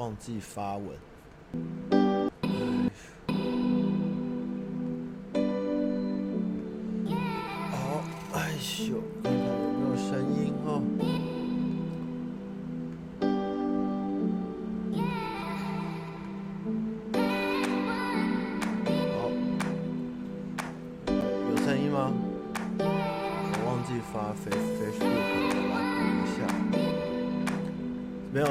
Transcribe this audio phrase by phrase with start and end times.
[0.00, 0.96] 忘记发文。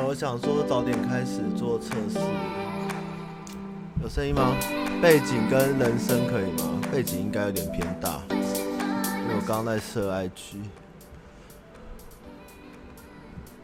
[0.10, 2.18] 我想说早点开始做测试。
[4.02, 4.56] 有声音吗？
[5.00, 6.82] 背景跟人声可以吗？
[6.92, 10.64] 背景应该有点偏大，因为我刚刚在设 IG。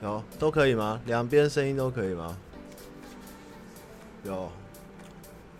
[0.03, 1.01] 有，都可以吗？
[1.07, 2.37] 两边声音都可以吗？
[4.23, 4.51] 有，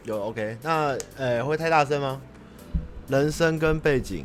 [0.04, 0.56] 有 OK。
[0.62, 2.22] 那呃，会太大声吗？
[3.08, 4.24] 人声跟背景，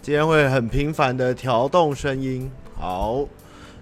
[0.00, 2.48] 今天会很频繁的调动声音。
[2.76, 3.26] 好。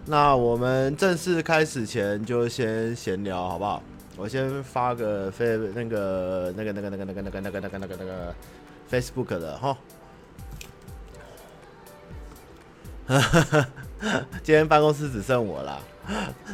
[0.07, 3.83] 那我们正式开始前就先闲聊，好不好？
[4.17, 8.35] 我先发个飞那个那个那个那个那个那个那个那个那个那个
[8.91, 9.77] Facebook 的哈。
[14.43, 15.81] 今天办公室只剩我了，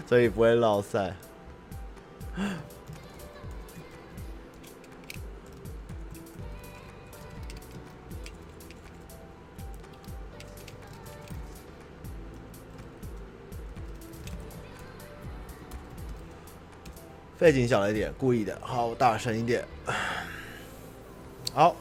[0.07, 1.15] 所以不会落赛。
[17.41, 18.55] 背景小了一点，故意的。
[18.61, 19.65] 好，大声一点。
[21.55, 21.75] 好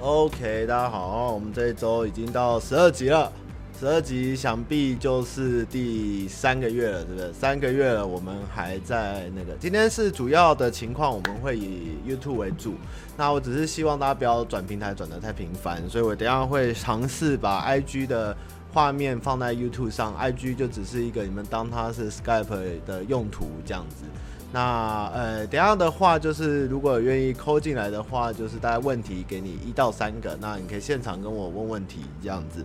[0.00, 3.30] ，OK，大家好，我们这一周已经到十二集了，
[3.78, 7.32] 十二集想必就是第三个月了，对不对？
[7.32, 9.52] 三个月了，我们还在那个。
[9.60, 12.74] 今天是主要的情况，我们会以 YouTube 为主。
[13.16, 18.36] 那我只是希望大家不要转平台转的太频繁，所以我等下会尝试把 IG 的
[18.74, 24.04] 画面放在 YouTube 上，IG 就只是一个你们当它是 Skype 的用途这样子。
[24.52, 32.64] 那呃，等下的话就是，如果愿意扣进来的话，就是大概问题给你一到三个，那你可以现场跟我问问题这样子。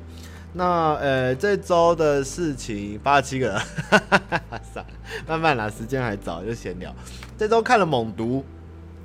[0.52, 4.86] 那呃，这周的事情八十七个人，哈哈哈哈，
[5.28, 6.92] 慢慢来，时间还早，就闲聊。
[7.38, 8.44] 这周看了猛毒，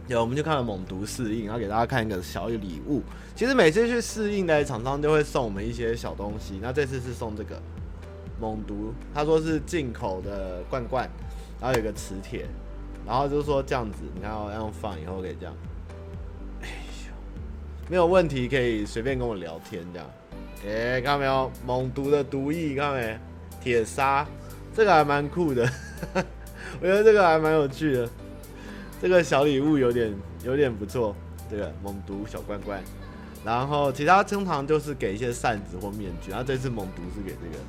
[0.06, 3.03] 有我们就看了猛毒适应，然后给大家看一个小礼物。
[3.34, 7.61] 其实每次去试映的厂商都会送我们一些小东西，那这次是送这个
[8.41, 11.11] 猛毒，他说是进口的罐罐，
[11.61, 12.47] 然后有个磁铁。
[13.06, 15.55] 然后就是说这样子，你看我要放以后可以这样，
[16.62, 16.69] 哎
[17.06, 17.12] 呦，
[17.91, 20.11] 没有问题，可以随便跟我聊天这样。
[20.67, 21.50] 哎，看到没有？
[21.67, 23.19] 猛毒的毒液，看到没？
[23.61, 24.27] 铁砂，
[24.75, 25.69] 这个还蛮酷的，
[26.81, 28.09] 我觉得这个还蛮有趣的。
[29.03, 31.15] 这个小礼物有点有点不错，
[31.50, 32.83] 这个猛毒小罐罐。
[33.44, 37.62] 然后其他通常就是给一些扇子或面具，然后这次猛毒是给这个，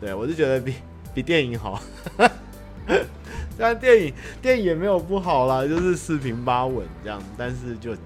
[0.00, 0.74] 对我是觉得比
[1.14, 1.80] 比电影好。
[3.56, 7.96] 但电影电影也没有不好啦，就是四平八稳这样，但是就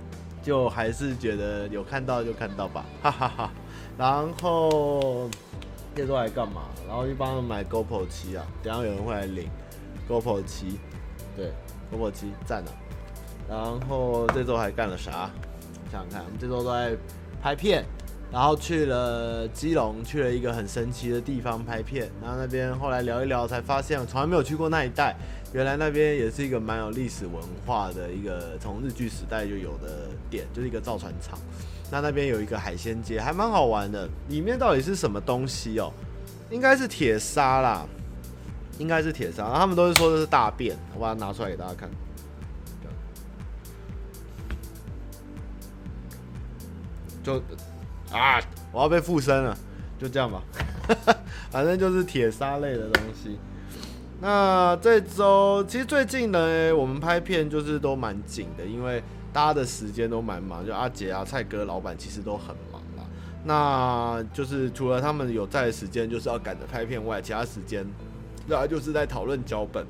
[0.42, 3.50] 就还是觉得有看到就看到吧，哈哈哈。
[3.96, 5.28] 然后
[5.96, 6.62] 这周还干嘛？
[6.86, 9.48] 然后去帮他买 GoPro 七啊，等下有人会来领
[10.08, 10.78] GoPro 七，
[11.34, 11.50] 对
[11.90, 12.72] ，GoPro 七赞了。
[13.48, 13.58] 然
[13.88, 15.28] 后这周还干了啥？
[15.90, 16.96] 想想看，我们这周都在
[17.42, 17.84] 拍片。
[18.30, 22.10] 然后去了基隆，去了一个很神奇的地方拍片。
[22.20, 25.16] 然后那边后来聊一聊，才发现我从来没有去过那一带。
[25.54, 31.38] 原来那边也是一个蛮有历史文化的一个，从日据时代就有的点，就是一个造船厂。
[31.90, 34.06] 那那边有一个海鲜街，还蛮好玩的。
[34.28, 35.90] 里面到底是什么东西哦？
[36.50, 37.86] 应该是铁砂啦，
[38.78, 39.50] 应该是铁砂。
[39.54, 41.88] 他们都是说这是大便，我把它拿出来给大家看。
[47.28, 47.42] 就。
[48.10, 48.40] 啊！
[48.72, 49.54] 我要被附身了，
[49.98, 50.42] 就这样吧，
[51.52, 53.38] 反正就是铁砂类的东西。
[54.18, 63.04] 那这周其实最近呢，我们拍片就是都蛮紧的，因为大家的时间都蛮忙，就阿杰啊、蔡哥、老板其实都很忙啦。
[63.44, 67.86] 那就是除了他们有在的时间，就是要赶着拍片外，其他时间，
[68.46, 69.86] 然后就是在讨论脚本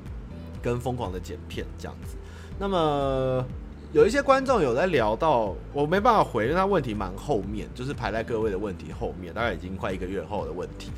[0.61, 2.17] 跟疯狂的剪片这样子。
[2.59, 3.47] 那么。
[3.93, 10.91] 有一些观众有在聊到，我没办法回，因为他问题蛮后面，就是排在各位的问题后面，大概已经快一个月后的问题。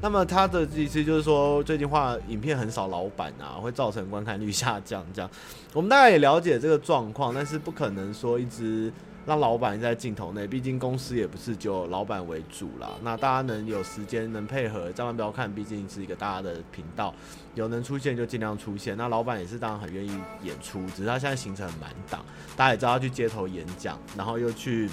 [0.00, 5.04] 那么他的意思就是说，最近画影片很少老板啊，会造成观看率下降。
[5.12, 5.30] 这样，
[5.74, 8.92] 我们大概也了解这个状况，但是不可能说一直。
[9.28, 12.92] 让老板在镜头内，毕竟公司也不是就老板为主啦。
[13.02, 17.14] 那大家能有时间能配合，千万不要看，毕竟是一个大家的频道，
[17.54, 18.96] 有能出现就尽量出现。
[18.96, 22.24] 那老板也是当然很愿意演出，只是他现在行程很满档，
[22.56, 24.88] 大家也知道他去街头演讲，然后又去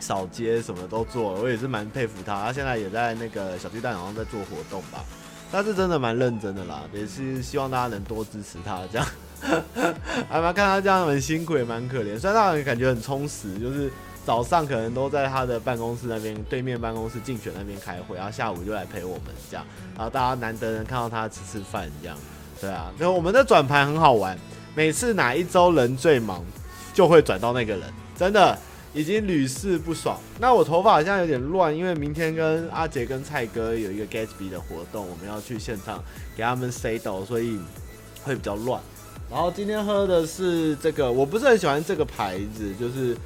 [0.00, 2.46] 扫街，什么都做，我也是蛮佩服他。
[2.46, 5.04] 他现在也在那个小巨蛋好像在做活动吧。
[5.52, 9.06] 他是真的蛮认真的啦，也是希望大家能多支持他这样。
[10.28, 12.18] 还蛮看他这样很辛苦，也蛮可怜。
[12.18, 13.90] 虽然他人感觉很充实，就是
[14.24, 19.64] 早上可能都在他的办公室那边，对面办公室竞选那边开会，然后下午就来陪我们这样。
[19.94, 22.16] 然后大家难得能看到他吃吃饭这样。
[22.60, 24.36] 对啊，然后我们的转盘很好玩，
[24.74, 26.42] 每次哪一周人最忙，
[26.94, 27.82] 就会转到那个人，
[28.16, 28.58] 真的
[28.94, 30.18] 已经屡试不爽。
[30.40, 36.02] 那我头发好像有点乱，因为明天跟阿杰跟蔡哥有一个 Gatsby 的活动，我们要去现场
[36.34, 37.60] 给他们 say 到，所以
[38.24, 38.80] 会比较乱。
[39.28, 43.16] 然后今天喝的是这个，我不是很喜欢这个牌子，就是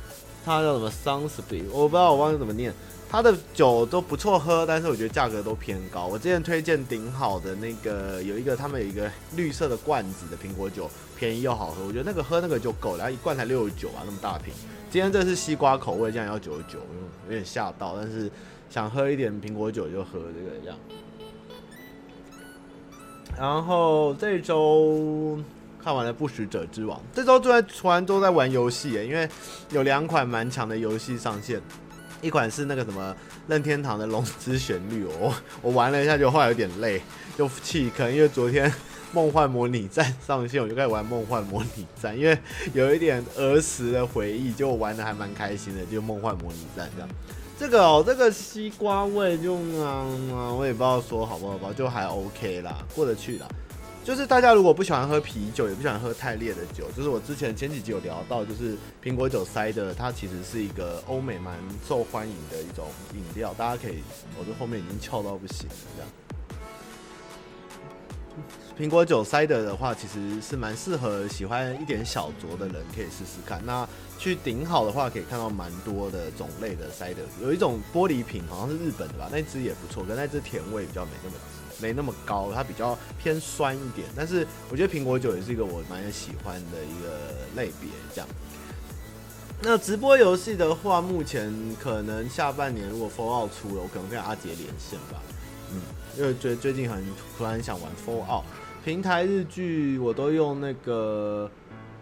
[0.45, 2.73] 它叫什么 Sonsby，我不知道我忘记怎么念。
[3.09, 6.07] 它的酒都不错喝，但是我觉得价格都偏高。
[6.07, 10.89] 我之前推荐顶好的那个有一个，他们有一个绿色的罐子的苹果酒，
[11.19, 14.55] 便宜又好喝，我觉得那个喝那个就够了，然后一罐才六十九啊，那么大瓶。
[14.91, 16.79] 今天这是西瓜口味，竟然要九十九，
[17.27, 18.31] 有点吓到，但是
[18.71, 20.79] 想喝一点苹果酒就喝这个样。
[23.37, 25.39] 然后这周。
[25.83, 29.29] 看完了《不死者之王》，这周都在突然都在玩游戏耶，因为
[29.71, 31.61] 有两款蛮强的游戏上线，
[32.21, 33.17] 一款是那个什么
[33.49, 35.33] 任天堂的《龙之旋律》，哦
[35.63, 37.01] 我玩了一下，就后来有点累，
[37.37, 38.71] 就弃坑，因为昨天
[39.13, 42.39] 《梦幻模拟战》上线，我就开始玩《梦幻模拟战》，因为
[42.75, 47.09] 有一点儿时的回忆，就玩的还蛮开心的，就《梦幻模拟战》这样。
[47.59, 50.07] 这个哦，这个西瓜味就啊、
[50.57, 53.49] 我也不知道说好不好吧，就还 OK 啦，过得去啦。
[54.03, 61.57] 就是大家如果不喜欢喝啤酒，也不喜欢喝太烈的酒，就是我之前前几集有聊到，就是苹果酒塞的，它其实是一个欧美蛮
[61.87, 64.03] 受欢迎的一种饮料，大家可以，
[64.39, 66.11] 我这后面已经翘到不行了这样。
[68.79, 73.61] 苹果酒塞的的话，其实是蛮适合喜欢一点小酌的人可以试试看。
[73.67, 73.87] 那
[74.19, 81.37] 去顶好的话，可以看到蛮多的种类的塞的，有一种玻璃瓶，好像是日本的吧，那支也不错，跟那只甜味比较没那么
[81.81, 84.07] 没那么高，它比较偏酸一点。
[84.17, 87.89] 但是我觉得苹果酒也是一个我蛮喜欢的一个类别。
[88.15, 88.29] 这样，
[89.63, 95.21] 那直播游戏的话，目前可能下半年如果 Fallout 出了，我可能跟阿杰连线吧。
[95.73, 95.81] 嗯，
[96.17, 97.05] 因为最最近很
[97.37, 98.43] 突然想玩 Fallout。
[98.83, 101.51] 平台日剧我都用那个，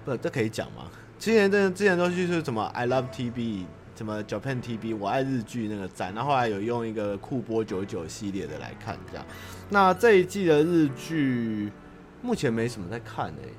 [0.05, 0.89] 不，这可以讲吗？
[1.19, 3.65] 之前这之前都是什么 I love TB，
[3.97, 9.27] 什么 Japan TB，我爱日剧那个赞，然后后来有用一个酷播九九系列的来看这样。
[9.71, 11.71] 那这一季的日剧
[12.23, 13.53] 目前没什么在看诶、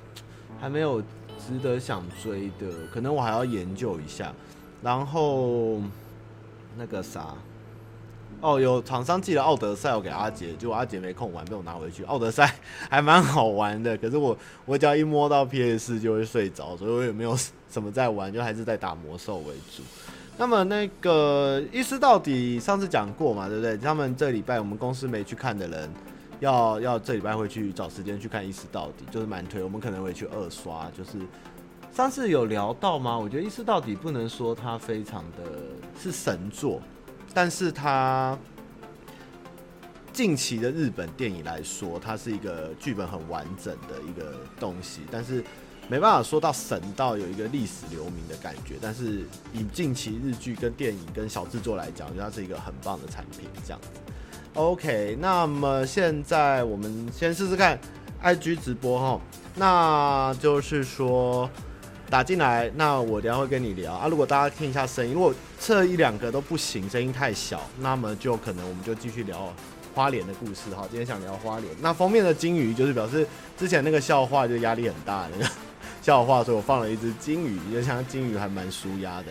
[0.59, 4.33] 还没有值得想追的，可能我还要研究一下。
[4.81, 5.81] 然后
[6.77, 7.35] 那个啥。
[8.41, 12.03] 哦，有厂商寄了《奥德赛》我给阿杰，结果阿杰没空玩，被我拿回去。
[12.05, 12.45] 《奥德赛》
[12.89, 17.37] 还蛮好玩的，可是我我只要一摸到 PS 就会睡着，所以我也没有
[17.69, 19.83] 什么在玩，就还是在打魔兽为主。
[20.39, 23.77] 那么那个一尸到底上次讲过嘛，对不对？
[23.77, 25.93] 他们这礼拜我们公司没去看的人，
[26.39, 29.61] 要要这礼拜会去找时间去看一尸到底，就是蛮推。
[29.61, 31.19] 我们可能会去二刷，就是
[31.91, 33.19] 上次有聊到吗？
[33.19, 35.43] 我觉得一尸到底不能说它非常的
[36.01, 36.81] 是神作。
[37.33, 38.39] 但是它
[40.13, 45.43] 近期的日本电影来说，它是一个剧本很完整的一个东西，但是
[45.89, 48.75] 没办法说到神到有一个历史留名的感觉。
[48.81, 53.49] 但是以近期日剧跟电影跟小制作来讲，我觉得它是一个很棒的产品。
[53.65, 53.87] 这样子
[54.53, 57.77] ，OK，那么现在我们先试试看
[58.23, 59.21] IG 直播哈，
[59.55, 61.49] 那就是说。
[62.11, 64.07] 打进来，那我等下会跟你聊啊。
[64.07, 69.53] 如果大家听一下声音，如果测一两个都不行，声音太小，那么就可能我们就继续聊
[69.93, 70.87] 花莲的故事哈。
[70.89, 75.51] 今天想聊花莲，那封面的金鱼就是表示之前那个笑话就压力很大那个
[76.01, 79.27] 笑话，所以我放了一只金鱼，因为像金鱼还蛮舒压的。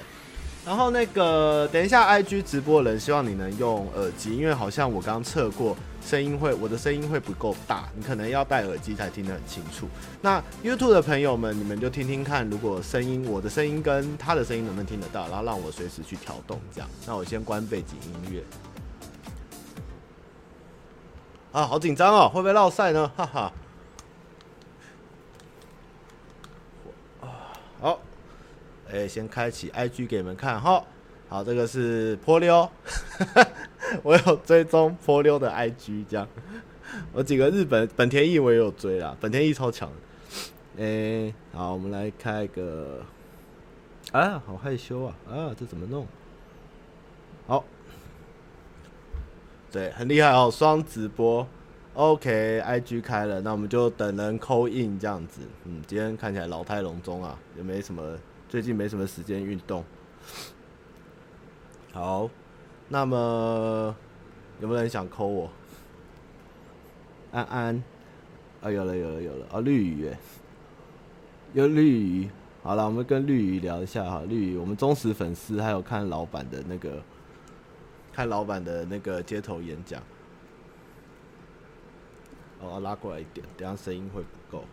[0.67, 5.77] 然后那个等一下 IG 直播的人，希望你能用耳机，因为好像我刚测过。
[6.01, 9.87] 声音会，我的声音会不够大，你可能要戴耳机才听得很清楚。
[10.23, 16.89] 那 YouTube 的朋友们，你们就听听看，如果声音，我的声音跟他的声音能不能听得到，然后让我随时去调动这样。
[17.07, 18.43] 那我先关背景音乐。
[21.53, 23.11] 啊，好紧张哦，会不会落赛呢？
[23.15, 23.53] 哈哈。
[27.83, 28.01] 好，
[28.91, 30.83] 哎，先开启 IG 给你们看哈。
[31.29, 32.69] 好，这个是坡溜。
[34.03, 36.27] 我有追踪坡溜的 IG，这样，
[37.13, 39.91] 我几个日本本田翼我也有追啦，本田翼超强。
[40.77, 43.01] 诶、欸，好，我们来开一个，
[44.13, 46.07] 啊，好害羞啊，啊，这怎么弄？
[47.47, 47.65] 好，
[49.73, 51.47] 对，很厉害哦，双直播
[51.95, 55.41] ，OK，IG 开了，那我们就等人扣印这样子。
[55.65, 58.03] 嗯，今天看起来老态龙钟啊，也没什么，
[58.49, 59.85] 最近没什么时间运动。
[61.93, 62.29] 好。
[62.91, 63.95] 那么
[64.61, 65.51] 有没有人想 call 我？
[67.31, 67.85] 安安，
[68.63, 70.11] 啊，有了有了有了，哦，绿鱼，
[71.53, 72.31] 有绿鱼。
[72.63, 77.03] 好了，我们跟绿鱼聊一下哈，绿鱼，我们忠实粉丝，还有看老板的那个，
[78.11, 80.03] 看老板的那个街头演讲。
[82.63, 84.65] 哦，拉过来一点，等下声音会不够。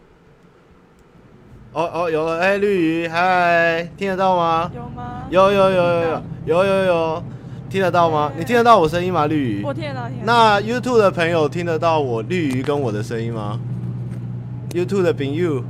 [1.75, 4.71] 哦哦，有了，哎，绿鱼，嗨，听得到吗？
[4.73, 5.25] 有吗？
[5.29, 6.01] 有有有有
[6.45, 7.23] 有有有有，
[7.69, 8.31] 听得到吗？
[8.37, 9.27] 你听得到我声音吗？
[9.27, 9.61] 绿鱼？
[9.61, 10.07] 我听得到。
[10.23, 13.59] 那 YouTube 的朋友听得到我绿鱼跟我的声音吗
[14.71, 15.61] ？YouTube 的朋友，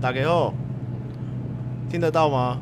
[0.00, 0.52] 打给后。
[1.88, 2.58] 听得到吗？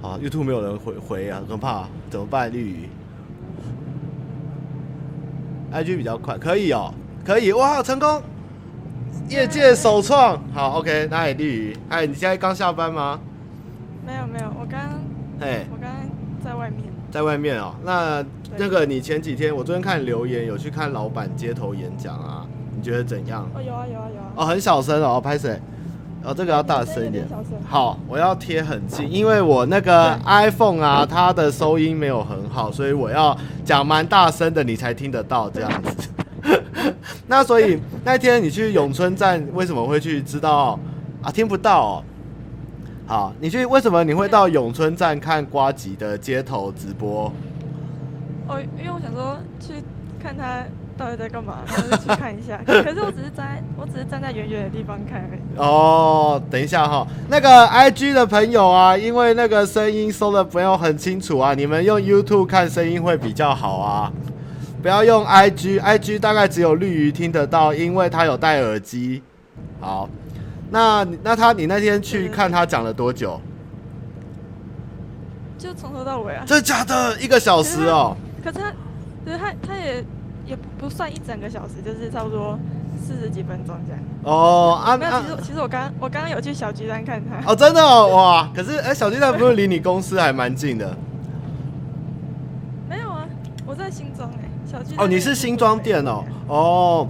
[0.00, 2.50] 啊，YouTube 没有人回回啊，很可怕，怎么办？
[2.50, 2.88] 绿鱼
[5.70, 8.22] ，IG 比较快，可以哦，可以哇，成功，
[9.28, 10.40] 业界首创。
[10.52, 13.18] 好，OK，那也绿鱼，哎，你现在刚下班吗？
[14.06, 14.80] 没有没有，我刚，
[15.40, 15.90] 哎，我刚
[16.44, 17.74] 在外面，在外面哦。
[17.84, 18.24] 那
[18.56, 22.46] 那个你前几天，我昨天看留言，有去看老板街头演讲啊？
[22.74, 23.48] 你觉得怎样？
[23.54, 24.32] 哦，有啊有啊有啊。
[24.36, 25.60] 哦，很小声哦，拍谁？
[26.24, 27.26] 哦，这个要大声一点。
[27.68, 36.08] 好，我要贴很近，因为我那个 iPhone 啊，它的收音没有很好，所以我要讲蛮大声的，你才听得到这样子。
[37.26, 40.78] 那所以那天你去永春站，为什么会去知道
[41.22, 41.30] 啊？
[41.30, 42.04] 听不到哦。
[43.06, 47.32] 好，你去为什么你会到永春站看瓜吉的街头直播？
[48.48, 49.82] 哦，因为我想说去
[50.22, 50.64] 看他。
[50.94, 51.60] 到底在干嘛？
[51.66, 52.60] 然后就去看一下。
[52.68, 55.40] 可是我只是站，我只是站在远远的地方看而已。
[55.58, 64.12] 哦，等一下哈，那个 IG 的朋友啊，因为那个声音收的没有很清楚啊，你们用 YouTube 看声音会比较好啊。
[64.82, 69.22] 不要用 IG，IG 大概只有绿鱼听得到，因为他有戴耳机。
[69.80, 70.08] 好，
[70.70, 73.40] 那那他你那天去看他讲了多久？
[75.56, 76.44] 就从头到尾啊。
[76.46, 77.18] 真的假的？
[77.20, 78.16] 一个小时哦。
[78.44, 78.72] 可是他，
[79.24, 80.04] 可是他，他也。
[80.44, 82.58] 也不算一整个小时，就是差不多
[83.00, 84.02] 四十几分钟这样。
[84.24, 87.48] 哦，啊，没有，其实其实我刚我刚刚有去小鸡蛋看他。
[87.48, 88.50] 哦，真的哦，哇！
[88.52, 90.96] 可是哎、欸，小鸡蛋不是离你公司还蛮近的？
[92.88, 93.24] 没有啊，
[93.64, 94.41] 我在新庄哎，
[94.72, 95.04] 小巨蛋。
[95.04, 96.24] 哦，你是新装店哦。
[96.48, 97.08] 哦，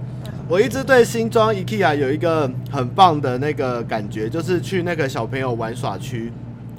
[0.49, 6.31] 我一直对新装 IKEA 有一个很棒的那个感觉，就是去那个小朋友玩耍区，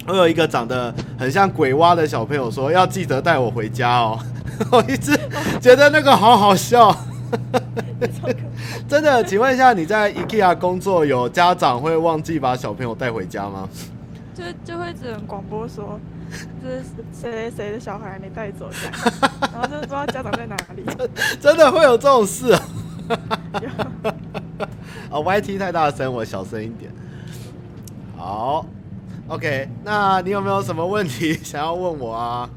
[0.07, 4.19] 我有一个长得很像鬼娃的小朋友说，要记得带我回家哦。
[4.71, 5.17] 我一直
[5.59, 6.95] 觉得那个好好笑，
[8.87, 9.21] 真的。
[9.23, 13.67] 请问一下，你在 IKEA 工作，有家长会忘记把小朋友带回家吗？
[14.33, 15.99] 就就会只能广播说，
[16.63, 18.93] 就是谁谁的小孩没带走这样，
[19.53, 20.83] 然后就不知道家长在哪里。
[21.39, 22.61] 真的会有这种事啊？
[25.11, 26.91] 哦，YT 太大声，我小声一点。
[28.17, 28.65] 好
[29.27, 32.49] ，OK，那你有没有什么问题想要问我啊？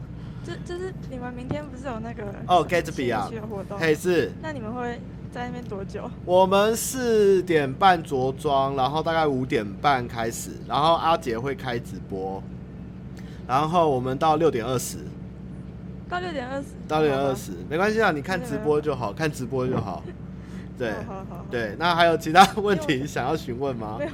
[0.45, 3.79] 就就是你们明天不是有那个哦，Gatsby 啊，活动？
[3.79, 4.33] 嘿，是。
[4.41, 4.99] 那你们会
[5.31, 6.11] 在那边多久？
[6.25, 12.43] 我们四点半着装，然后大概五点半开始，然后阿杰会开直播，
[13.49, 14.99] 然后我们到六点二十。
[16.09, 16.67] 到六点二十。
[16.87, 20.05] 到六点二十，没关系啊，你看直播就好，看直播就好。
[20.79, 21.47] 对，好好好。
[21.51, 23.97] 对，那还有其他问题想要询问吗？
[23.99, 24.11] 没有，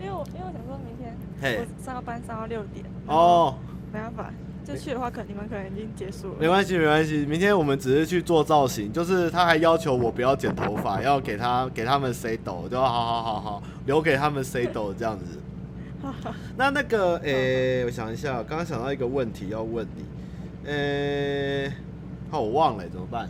[0.00, 2.84] 因为我因为我想说明天，我上班上到六点。
[3.06, 3.54] 哦。
[3.92, 4.30] 没办法。
[4.64, 6.34] 就去的话，可你们可能已经结束了。
[6.38, 7.26] 没关系，没关系。
[7.26, 15.24] 明天我们只是去做造型，就是他还要求我不要剪头发，要给他给他们塞斗，就好好好好留给他们塞斗这样子。
[16.56, 20.04] 那那个，诶、欸，我想一下，刚刚想到一个问题要问你，
[20.68, 21.72] 诶、欸，
[22.30, 23.28] 好，我忘了，怎么办？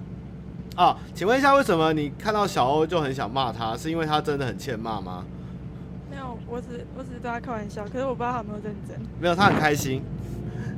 [0.77, 3.77] 啊，请问一下，为什么你看到小欧就很想骂他？
[3.77, 5.25] 是因为他真的很欠骂吗？
[6.11, 8.99] 没有，我只我只是对他开玩笑，可是我不知道他有没有认真。
[9.21, 10.03] 没有，他很开心。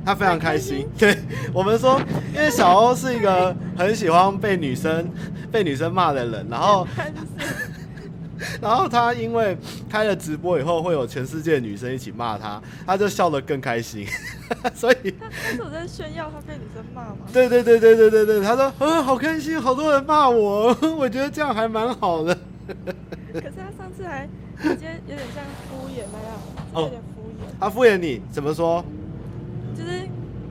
[0.05, 1.17] 他非常开心，对
[1.51, 1.99] 我们说，
[2.31, 5.09] 因为小欧是一个很喜欢被女生
[5.51, 6.87] 被女生骂的人，然后，
[8.61, 9.57] 然后他因为
[9.89, 14.05] 开了直播以后，会有全世界的女生一起骂他，他就笑得更开心，
[14.75, 17.17] 所以他是我在炫耀他被女生骂吗？
[17.31, 22.37] 对对对对对对对，他说，嗯，好开心，好多人骂我， 我觉得这样还蛮好的。
[23.33, 24.27] 可是他上次还
[24.61, 27.59] 直接有点像敷衍那样，有点敷衍。
[27.59, 28.83] 他敷衍你怎么说？
[29.77, 30.07] 就是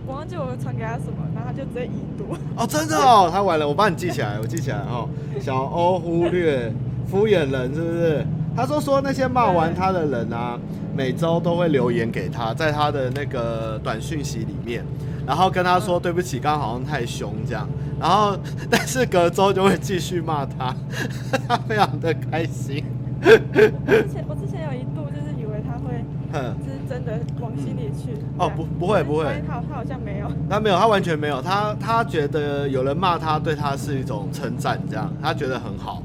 [0.07, 2.37] 我忘记我传给他什么，然后他就直接已读。
[2.57, 5.09] 哦，真的哦，他完了，我帮你记起来，我记起来哦。
[5.41, 6.73] 小欧忽略
[7.07, 8.27] 敷衍人是不是？
[8.57, 10.59] 他说说那些骂完他的人啊，
[10.97, 14.85] 每周都会留言给他，在他的那个短讯息里面，
[15.27, 17.69] 然后跟他说对不起，刚刚好像太凶这样。
[18.01, 18.37] 然后
[18.71, 20.75] 但是隔周就会继续骂他，
[21.49, 22.85] 他非常的开心。
[23.21, 26.75] 我之前我之前有一度就是以为他会，就是。
[26.87, 28.13] 真的往心里去。
[28.37, 29.25] 哦，不，不会，不会。
[29.49, 30.31] 他他好像没有。
[30.51, 31.41] 他没有，他完全没有。
[31.41, 36.03] 他他觉得有人骂他，对他是一种称赞，这样他觉得很好。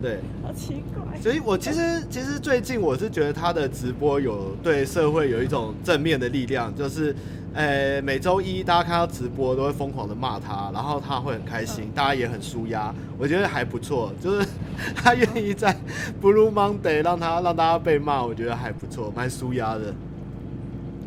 [0.00, 0.18] 对。
[0.42, 1.20] 好奇怪。
[1.20, 7.14] 所以我其实其实最近我是觉得他的直播有对社会有一种正面的力量，就是。
[7.56, 14.12] 呃、欸，每周一大家看到直播都会疯狂的骂他，然后他会很开心，大家也很舒压，我觉得还不错。
[14.20, 14.44] 就是
[14.96, 15.72] 他愿意在
[16.20, 19.94] Blue Monday 让他让大家被骂，我觉得还不错，蛮舒压的。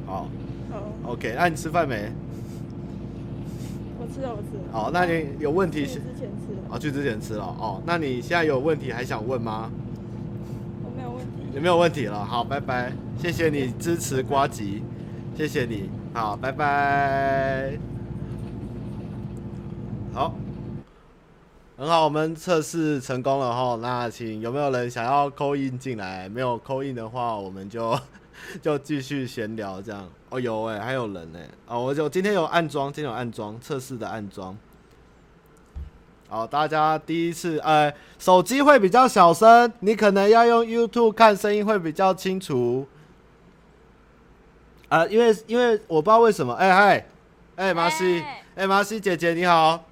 [0.05, 0.29] 好，
[0.71, 2.13] 好，OK，那你吃饭没？
[3.99, 4.63] 我吃了，我吃了。
[4.71, 5.85] 好，那你有问题？
[5.85, 6.29] 去之前
[6.67, 6.75] 吃了。
[6.75, 7.43] 哦，去之前吃了。
[7.43, 9.71] 哦，那你现在有问题还想问吗？
[10.83, 11.31] 我没有问题。
[11.53, 12.23] 也没有问题了。
[12.23, 14.83] 好，拜拜，谢谢你支持瓜吉，
[15.35, 15.89] 谢谢你。
[16.13, 17.77] 好，拜拜。
[20.13, 20.33] 好，
[21.77, 23.77] 很好，我们测试成功了哈。
[23.81, 26.27] 那请有没有人想要 call in 进来？
[26.27, 27.97] 没有 call in 的话，我们就
[28.61, 30.07] 就继续闲聊这样。
[30.29, 31.49] 哦，有哎、欸，还有人呢、欸。
[31.67, 34.57] 哦，我就今天有暗装，今天有暗装测试的暗装。
[36.29, 42.85] 好，大家第一次，呃，手机会比较小声，你可能要用 YouTube 看，声音会比较清楚。
[44.89, 47.05] 啊、呃，因为因为我不知道为什么，哎、欸、嗨，
[47.55, 49.85] 哎、欸、麻西，哎、欸、麻西姐姐你好，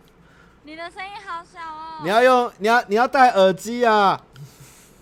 [0.64, 4.22] 你的声音好小哦，你要用你要你要戴耳机啊，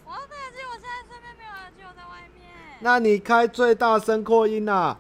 [0.06, 2.46] 我要戴耳机，我现在身边没有耳机，我在外面，
[2.82, 4.98] 那你开最大声扩音啊，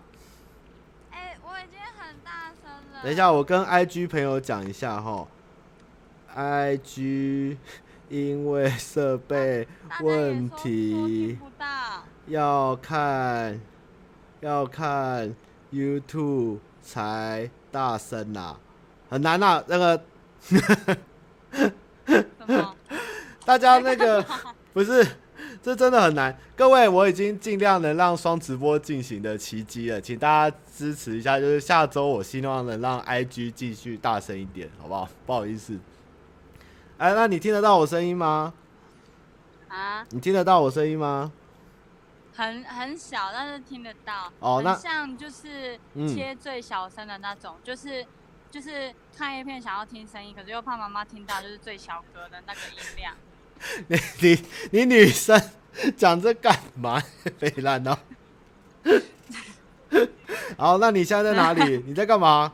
[1.11, 5.27] 哎、欸，我已经很大声了，等一下我跟 IG 朋友讲一下哈
[6.35, 7.57] ，IG
[8.09, 9.67] 因为设备
[10.01, 11.37] 问题
[12.27, 13.59] 要看。
[14.41, 15.33] 要看
[15.71, 18.57] YouTube 才大声呐，
[19.09, 19.63] 很难呐、啊。
[19.67, 20.03] 那个，
[23.45, 24.21] 大家那个
[24.73, 25.07] 不是，
[25.61, 26.37] 这真的很难。
[26.57, 31.39] 各位，我已经尽量能让双直播进行的奇迹了，请大家支持一下。
[31.39, 35.07] 就是下周，我希望能让 IG 继续大声一点，好不好？
[35.25, 35.79] 不好意思。
[37.03, 38.53] 哎，那你听得到我声音吗？
[39.67, 40.07] 啊？
[40.11, 41.29] 你听得到我声音吗？
[42.33, 44.31] 很很小，但是听得到。
[44.39, 48.05] 哦，那像就是切最小声的那种，嗯、就是
[48.49, 53.13] 就是看一片想要听声音，可是又怕妈妈听到，就是最小格的那个音量。
[53.89, 55.37] 你你你女生
[55.97, 57.01] 讲这干嘛？
[57.37, 57.99] 肥烂到。
[60.57, 61.79] 好，那你现在在哪里？
[61.85, 62.53] 你在干嘛？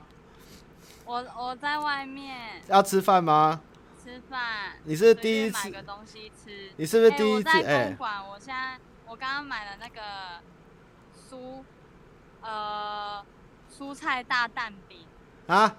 [1.06, 2.36] 我我在外面。
[2.68, 3.62] 要吃饭吗？
[4.20, 4.74] 吃饭。
[4.84, 6.72] 你是第一次买个东西吃？
[6.76, 7.50] 你是不是第一次？
[7.50, 8.80] 哎、欸，我在公馆，我现在。
[9.08, 10.02] 我刚刚买了那个
[11.28, 11.64] 蔬，
[12.42, 13.26] 呃，
[13.76, 15.00] 蔬菜大蛋饼。
[15.48, 15.76] 啊？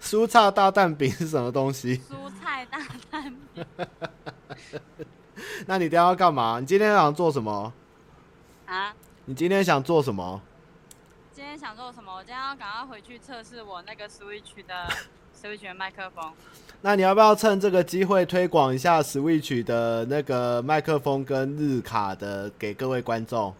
[0.00, 1.98] 蔬菜大蛋饼是什么东西？
[1.98, 2.78] 蔬菜大
[3.10, 3.66] 蛋饼。
[5.66, 6.58] 那你等下要干嘛？
[6.58, 7.70] 你今天想做什么？
[8.64, 8.94] 啊？
[9.26, 10.40] 你今天想做什么？
[11.32, 12.14] 今天想做什么？
[12.14, 14.88] 我今天要赶快回去测试我那个 Switch 的
[15.38, 16.32] Switch 的麦克风。
[16.82, 23.54] 那你要不要趁这个机会推广一下 Switch 的那个麦克风跟日卡的给各位观众？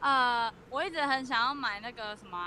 [0.00, 2.38] 呃，我一直很想要买那个什么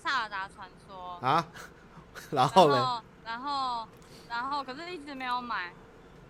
[0.02, 1.44] 《萨尔达传说》啊，
[2.30, 3.02] 然后呢？
[3.24, 3.88] 然后，
[4.28, 5.72] 然后，可是一直没有买。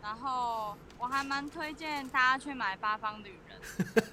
[0.02, 3.58] 然后我还蛮推荐大家去买《八方旅人》，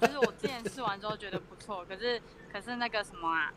[0.00, 2.20] 就是我之前试完之后觉得不错，可是，
[2.50, 3.52] 可是那个什么啊，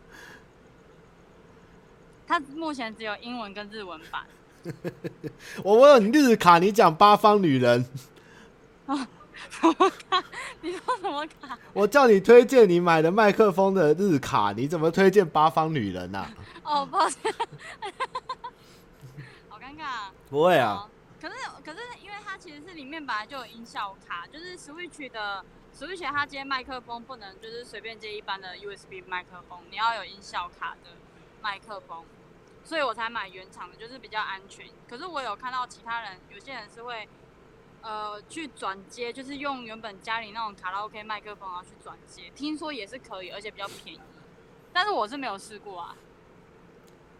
[2.27, 4.25] 它目前只有英文跟日文版。
[5.63, 7.86] 我问你日卡，你讲八方女人。
[8.86, 9.08] 啊，
[9.49, 10.23] 什么卡？
[10.62, 11.58] 你说什么卡？
[11.73, 16.32] 我叫你推荐你买的麦克风的日卡，你怎么推荐八方女人呐、啊？
[16.63, 17.34] 哦，抱歉，
[19.49, 20.12] 好尴尬、啊。
[20.30, 20.88] 不会啊。
[21.21, 25.43] 可是，可是，因为它其实是里面本来就有音效卡，就是 Switch 的
[25.75, 30.91] Switch 它接麦克风不能就是随便接一般的 USB 麦克风，你要有音效卡的
[31.41, 32.04] 麦克风。
[32.65, 34.65] 所以我才买原厂的，就是比较安全。
[34.89, 37.08] 可是我有看到其他人，有些人是会，
[37.82, 44.01] 呃，去转接，就是用原本家里那种卡拉 OK 麦克风然后去转接，听说也是可以，而且比较便宜。
[44.73, 45.95] 但是我是没有试过啊。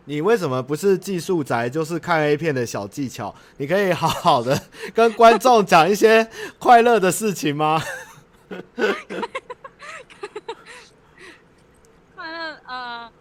[0.06, 3.36] 你为什么不是技术宅，就是看 A 片的小技巧？
[3.58, 4.60] 你可以好好的
[4.96, 6.28] 跟观众讲一些
[6.58, 7.80] 快乐的事情吗？
[12.16, 13.12] 快乐，呃。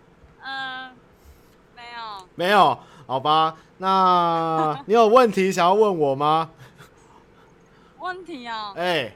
[2.34, 2.78] 没有？
[3.06, 6.50] 好吧那 你有问题想要问我吗？
[7.98, 9.14] 问题啊哎。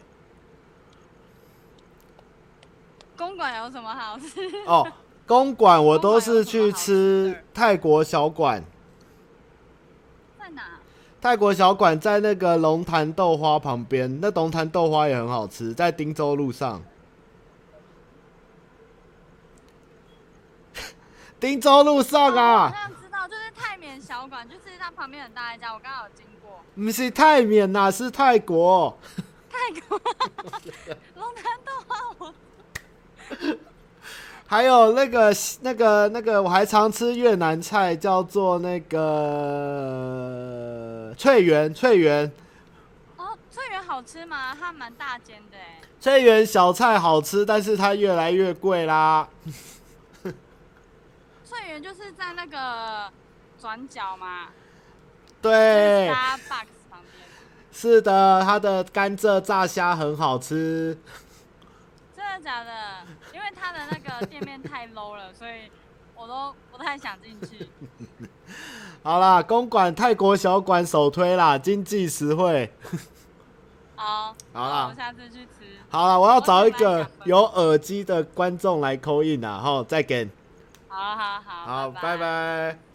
[3.17, 4.41] 公馆有什么好吃？
[4.67, 4.87] 哦
[5.27, 8.63] 公馆我都是去吃泰国小馆。
[10.39, 10.63] 在哪？
[11.21, 16.83] 泰国小馆在那个龙潭豆花旁边那龙潭豆花也很好吃在汀州路上。
[21.41, 22.73] 汀州路上啊！
[23.59, 26.63] 泰缅小馆，就是它旁边很大一家，我刚好有经过。
[26.75, 28.97] 不是泰缅呐，是泰国。
[29.51, 30.01] 泰国。
[31.17, 32.33] 龙潭豆花我。
[34.47, 39.05] 还有那个那个那个，我还常吃越南菜，叫做那个
[41.19, 42.33] 翠园翠园。
[43.17, 44.57] 哦，翠园好吃吗？
[44.59, 45.81] 它蛮大间的哎。
[46.01, 49.29] 翠园小菜好吃，但是它越来越贵啦。
[51.45, 53.13] 翠园就是在那个
[53.61, 54.49] 转角嘛。
[55.43, 56.09] 对。
[56.11, 57.29] Starbucks 旁边。
[57.73, 60.99] 是的，它的甘蔗炸虾很好吃。
[62.17, 62.71] 真的假的？
[63.33, 65.71] 因为它的那个店面太 low 了，所以
[66.17, 67.69] 我都不太想进去。
[69.03, 72.73] 好啦，公馆泰国小馆首推啦，经济实惠。
[73.95, 75.79] 好，好啦，我下次去吃。
[75.89, 80.29] 好了，我要找一个有耳机的观众来 call in 啊，吼，再给。
[80.89, 82.17] 好好好，好，拜拜。
[82.17, 82.88] 拜拜。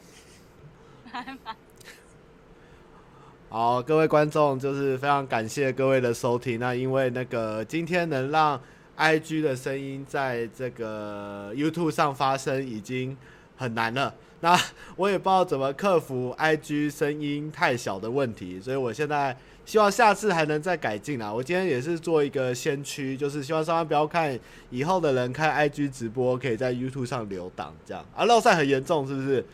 [3.50, 6.60] 好，各位观众，就是非常感谢各位的收听。
[6.60, 8.60] 那因为那个今天能让
[8.98, 13.16] IG 的声音在这个 YouTube 上发声已经
[13.56, 14.60] 很难了，那
[14.96, 21.32] 我也不知道怎么克服 IG 声音太小的问题，所以我现在希望下次还能再改进啦。
[21.32, 24.38] 我今天也是做一个先驱，就是希望上方不要看
[24.72, 28.04] 以后的人开 IG 直播，可以在 YouTube 上留档这样。
[28.16, 29.46] 啊，漏赛很严重是不是？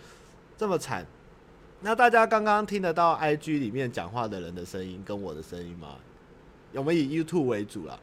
[0.58, 1.06] 这么惨？
[1.82, 5.96] 那大家刚刚听得到 IG 里面讲话的人的声音跟我的声音吗？
[6.74, 7.98] 我们以 YouTube 为主啦。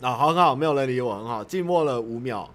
[0.00, 2.50] 啊，很好，没有人理我，很好，静默了五秒，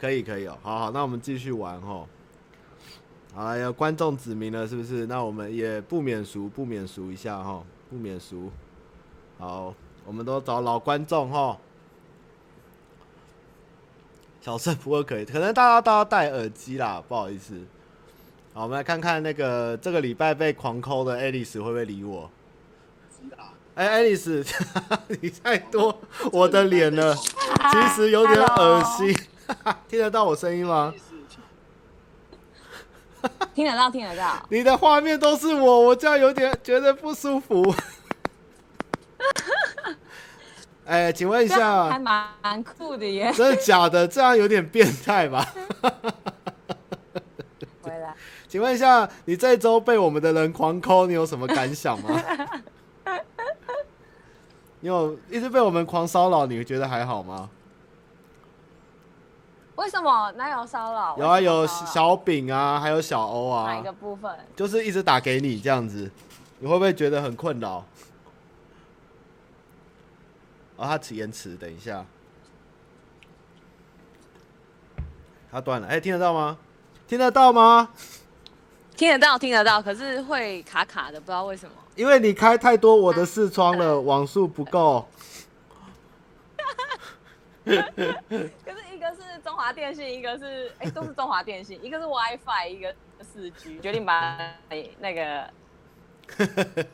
[0.00, 2.08] 可以，可以哦，好好，那我们继续玩哦。
[3.34, 5.06] 好，有观众指名了，是不是？
[5.06, 8.50] 那我们也不免俗，不免俗一下哈，不免俗。
[9.38, 9.72] 好，
[10.04, 11.56] 我们都找老观众哈。
[14.48, 17.52] 小声不过可以，可能大家都要戴耳机啦， 不好意思。
[18.54, 22.30] 好，我们来看看那个这个礼拜被狂抠的 Alice 会不会理我？
[23.74, 24.42] 哎，爱丽丝，
[25.20, 26.00] 你太多
[26.32, 27.14] 我的脸了，
[27.72, 29.14] 其实有点恶心。
[29.86, 30.94] 听得到我声音吗？
[33.54, 34.46] 听得到，听得到。
[34.48, 37.74] 你的画面都是我，我这样有点觉得不舒服。
[40.88, 43.30] 哎，请问一下，还蛮酷的耶。
[43.34, 44.08] 真的假的？
[44.08, 45.46] 这样有点变态吧？
[47.82, 48.14] 回来。
[48.48, 52.18] 请问一下，你这周被我们的人狂抠，你有什么感想吗？
[54.80, 57.50] 你有一直被我们狂骚扰，你觉得还好吗？
[59.74, 60.32] 为什么？
[60.32, 61.16] 哪有骚扰？
[61.18, 63.74] 有啊，有小饼啊，还有小欧啊。
[63.74, 64.34] 哪一个部分？
[64.56, 66.10] 就是一直打给你这样子，
[66.60, 67.84] 你会不会觉得很困扰？
[70.78, 72.06] 哦，它迟延迟，等一下，
[75.50, 75.88] 它断了。
[75.88, 76.56] 哎、欸，听得到吗？
[77.08, 77.90] 听得到吗？
[78.96, 81.72] 听得到，听得到，可是会卡卡的，不知道为什么。
[81.96, 85.08] 因为你开太多我的视窗了，网速不够。
[87.64, 94.38] 可是一个是中华电信，一个是哎、欸，都是中华电信，一个是 WiFi，一个四 G，决定把
[95.00, 95.50] 那个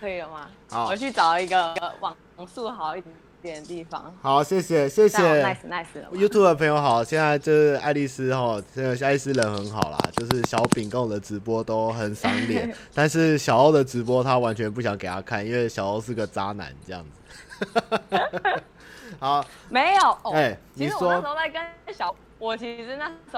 [0.00, 0.48] 可以了吗？
[0.70, 2.16] 好，我去找一个网
[2.46, 3.12] 速好一点。
[3.44, 5.86] 点地方好，谢谢谢谢，nice nice。
[6.12, 18.00] YouTube 的朋友好，现在就是爱丽丝哈，现在爱丽丝人很好啦，就是小饼跟我的直播都很赏脸， 但是小欧的直播他完全不想给他看，因为小欧是个渣男这样子。
[19.20, 21.62] 好，没有，哎、欸，其实我那时候在跟
[21.94, 23.36] 小，我其实那时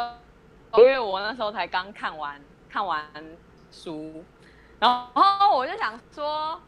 [0.71, 2.41] 候，因为我那时候才刚看完
[2.71, 3.05] 看完
[3.73, 4.23] 书，
[4.79, 6.61] 然后我就想说，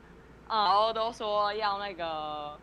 [0.49, 2.59] 嗯，然后都说要那个。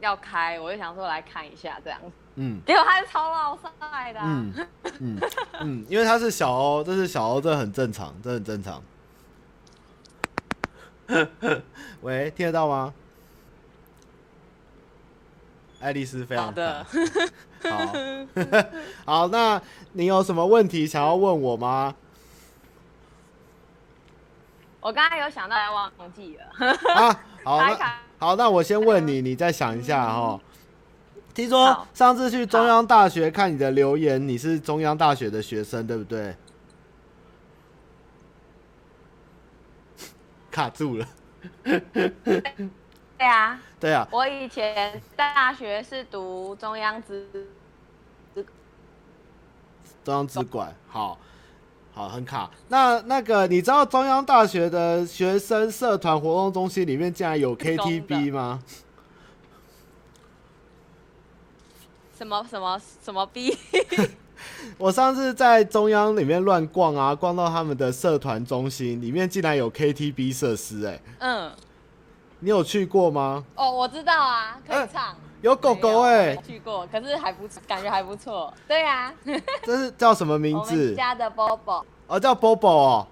[0.00, 2.00] 要开，我就想说来看一下这样。
[2.36, 4.26] 嗯，结果他是超老帅的、啊。
[4.26, 4.68] 嗯
[5.00, 5.20] 嗯
[5.60, 8.82] 嗯，因为他是小欧，这是小欧，这很正常，这很正常。
[12.00, 12.92] 喂，听得到吗？
[15.80, 16.86] 爱丽丝非常好的。
[17.62, 17.92] 好，
[19.04, 19.60] 好，那
[19.92, 21.94] 你有什么问题想要问我吗？
[24.80, 26.44] 我刚才有想到，要忘记了。
[26.94, 27.58] 啊，好。
[28.20, 30.38] 好，那我先问你，你再想一下哈。
[31.32, 36.36] 听说上次去中央大学看你的留言，你是中央大学的学生，对不对？
[40.50, 41.08] 卡住了。
[41.64, 43.58] 对啊。
[43.80, 44.06] 对啊。
[44.10, 47.26] 我以前大学是读中央资
[50.04, 51.18] 中央资管，好。
[51.92, 52.50] 好很卡。
[52.68, 58.62] 那那个你知道中央大学的学生社团活动中心里面竟然有 ktv 吗？
[62.16, 63.56] 什么什么什么 b
[64.76, 71.50] 我上次在中央里面乱逛啊逛到他们的社团中心里面竟然有 ktv 设施哎嗯。
[72.42, 73.44] 你有去过吗？
[73.54, 75.14] 哦我知道啊可以唱。
[75.42, 78.52] 有狗狗哎、欸，去过，可是还不错，感觉还不错。
[78.68, 79.12] 对啊，
[79.64, 80.72] 这是叫什么名字？
[80.72, 81.84] 我们家的 Bobo。
[82.06, 83.06] 哦，叫 Bobo 哦。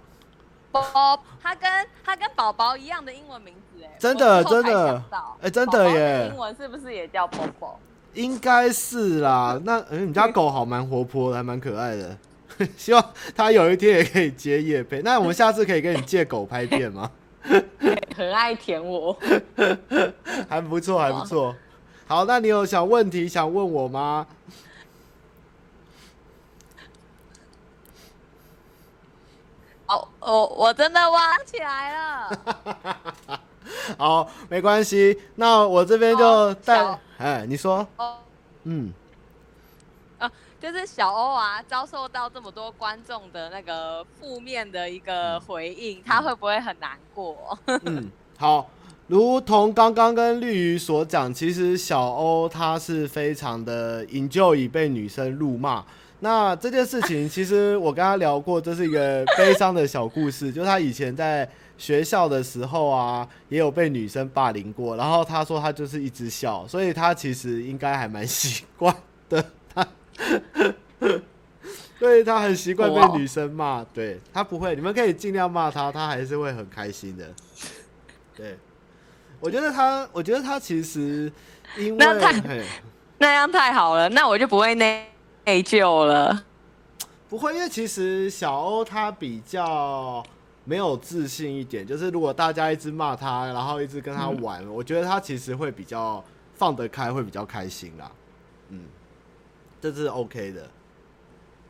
[0.71, 1.71] Bob，他跟
[2.05, 3.91] 它跟宝宝一样的英文名字哎。
[3.99, 5.03] 真的真的。
[5.11, 6.29] 哎、欸，真的耶。
[6.31, 7.77] 英文是不是也叫 Bobo？
[8.13, 12.17] 应该是啦，那嗯，你家狗好蛮活泼的，还蛮可爱的。
[12.77, 13.03] 希望
[13.35, 15.01] 它有一天也可以接夜配。
[15.03, 17.11] 那我们下次可以跟你借狗拍片吗？
[18.17, 19.17] 很爱舔我，
[20.49, 21.55] 还不错，还不错。
[22.09, 24.27] 好，那你有小问题想问我吗？
[29.87, 33.41] 哦，我我真的忘起来了。
[33.99, 35.21] 好，没关系。
[35.35, 36.99] 那我这边就带。
[37.19, 37.87] 哎，你说。
[38.65, 38.91] 嗯。
[40.19, 47.59] 啊，就是小欧啊，遭受到这么多观众的那个负面的一个回应，他会不会很难过？
[47.85, 48.67] 嗯，好。
[49.09, 55.85] 如同刚刚跟绿鱼所讲，其实小欧他是非常的 enjoy 被女生辱骂。
[56.21, 61.49] 那这件事情，其实我跟他聊过，这是一个悲伤的小故事，就是他以前在。
[61.79, 68.93] 学校的时候啊，也有被女生霸凌过，然后他说他就是一直笑，所以他其实应该还蛮习惯
[69.29, 69.45] 的。
[69.73, 69.87] 他，
[72.01, 77.33] 对他很习惯被女生骂，对他不会，你们可以尽量骂他，他还是会很开心的。
[78.35, 78.59] 对，
[79.41, 81.33] 我觉得他，我觉得他其实
[81.77, 82.65] 因为那太
[83.19, 85.07] 那样太好了，那我就不会内
[85.45, 86.45] 内疚了。
[87.29, 90.25] 不会，因为其实小欧他比较。
[90.65, 96.23] 没有自信一点，就是如果大家一直骂他，然后一直跟他玩，嗯、我觉得他其实会比较
[96.57, 98.13] 放得开，会比较开心啦。
[98.69, 98.83] 嗯，
[99.81, 100.69] 这是 OK 的。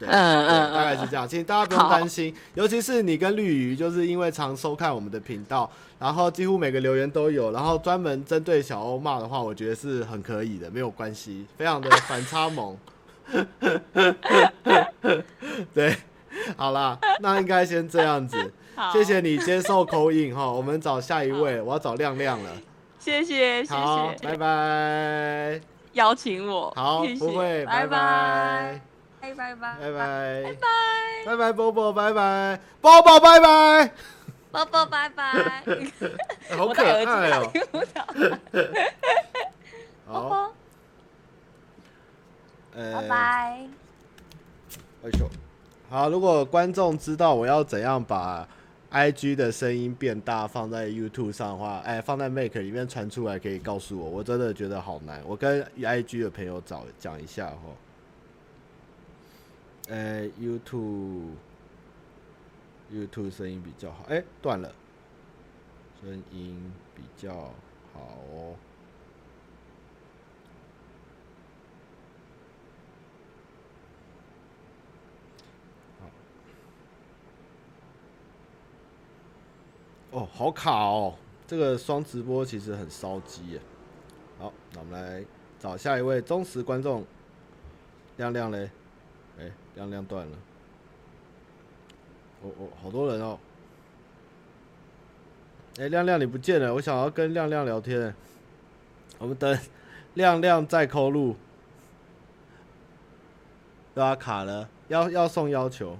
[0.01, 12.79] 对，嗯嗯，大概是这样，其实大家不用担心，尤其是你跟绿鱼，就是因为常收看我们的频道，然后几乎每个留言都有，然后专门针对小欧骂的话，我觉得是很可以的，没有关系，非常的反差萌。
[15.75, 15.95] 对，
[16.57, 18.53] 好啦，那应该先这样子。
[18.93, 22.51] 谢谢你接受 call in 哈，我们找下一位，我要找亮亮了。
[22.99, 25.61] 谢谢，谢谢，拜拜。
[25.95, 28.81] 邀请我，好，不会，拜拜，
[29.21, 33.91] 拜拜，拜拜，拜拜，拜拜，拜拜，波波，拜拜，波波，拜拜，
[34.51, 35.63] 波波，拜拜。
[36.57, 37.53] 好可爱哦。
[40.07, 40.53] 好，
[42.75, 43.69] 拜拜。
[45.05, 45.31] 哎呦，
[45.89, 48.47] 好，如果观众知道我要怎样把。
[48.91, 54.09] I G 的声音变大，放在 YouTube 上的话，哎、欸，放在 Make 里面传出来，可以告诉我。
[54.09, 57.57] 我真的觉得好难，我跟 I G 的朋友找讲一下哈。
[59.91, 60.31] 哎、欸、
[62.93, 64.73] YouTube 声音比较好，哎、断了，
[66.01, 67.33] 声音比较
[67.93, 68.01] 好
[68.33, 68.55] 哦。
[80.11, 81.15] 哦，好卡哦！
[81.47, 83.61] 这个双直播其实很烧机耶。
[84.39, 85.23] 好，那我们来
[85.59, 87.05] 找下一位忠实观众，
[88.17, 88.71] 亮亮嘞。
[89.39, 90.37] 哎、亮亮断了。
[92.43, 93.39] 哦哦，好多人哦。
[95.79, 98.15] 哎、亮亮你不见了，我想要跟亮亮聊天。
[99.19, 99.59] 我们等
[100.15, 101.37] 亮亮再扣路。
[103.95, 105.99] 对啊，卡了，要要送要求。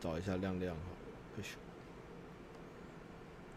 [0.00, 0.82] 找一下亮亮哈。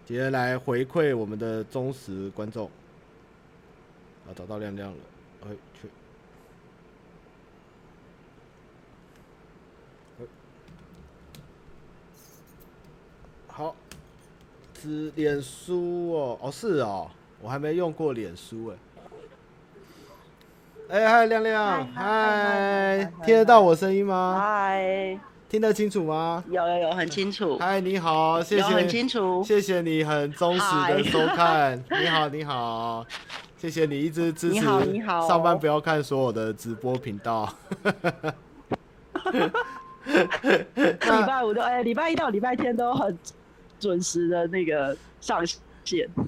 [0.06, 2.72] 接下来回馈我们的忠实观众，
[4.26, 4.98] 啊，找到亮亮了，
[5.42, 5.90] 哎，去，
[13.48, 13.76] 好，
[14.80, 17.10] 是脸书哦，哦是哦，
[17.42, 18.74] 我还没用过脸书
[20.90, 24.38] 哎，哎嗨亮亮，嗨，听得到我声音吗？
[24.40, 25.20] 嗨。
[25.50, 26.44] 听得清楚吗？
[26.50, 27.58] 有有有，很清楚。
[27.58, 31.82] 嗨，你好，谢谢，很清楚，谢谢你很忠实的收看。
[32.02, 33.06] 你好，你好，
[33.58, 34.54] 谢谢你一直支持。
[34.56, 35.26] 你好，你好。
[35.26, 37.48] 上班不要看所有的直播频道。
[40.04, 43.18] 礼拜五都哎，礼拜一到礼拜天都很
[43.80, 45.58] 准时的那个上线。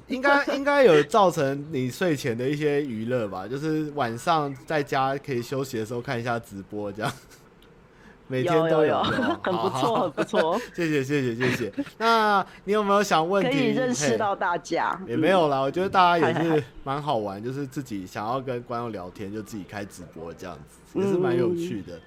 [0.07, 3.45] 应该应该有造成你睡前的一些娱乐吧？
[3.45, 7.12] 就是晚上在家可以休息的时候看一下直播这样。
[8.31, 10.62] 每天都有有，很不错，很不错。
[10.73, 11.73] 谢谢谢谢谢谢。
[11.97, 13.51] 那你有没有想问题？
[13.51, 14.97] 可以认识到大家。
[15.07, 21.99] 也没有啦，我觉得大家也是蛮好玩，就是自己想要跟观众聊天，就自己开直播这样子，也是蛮有趣的。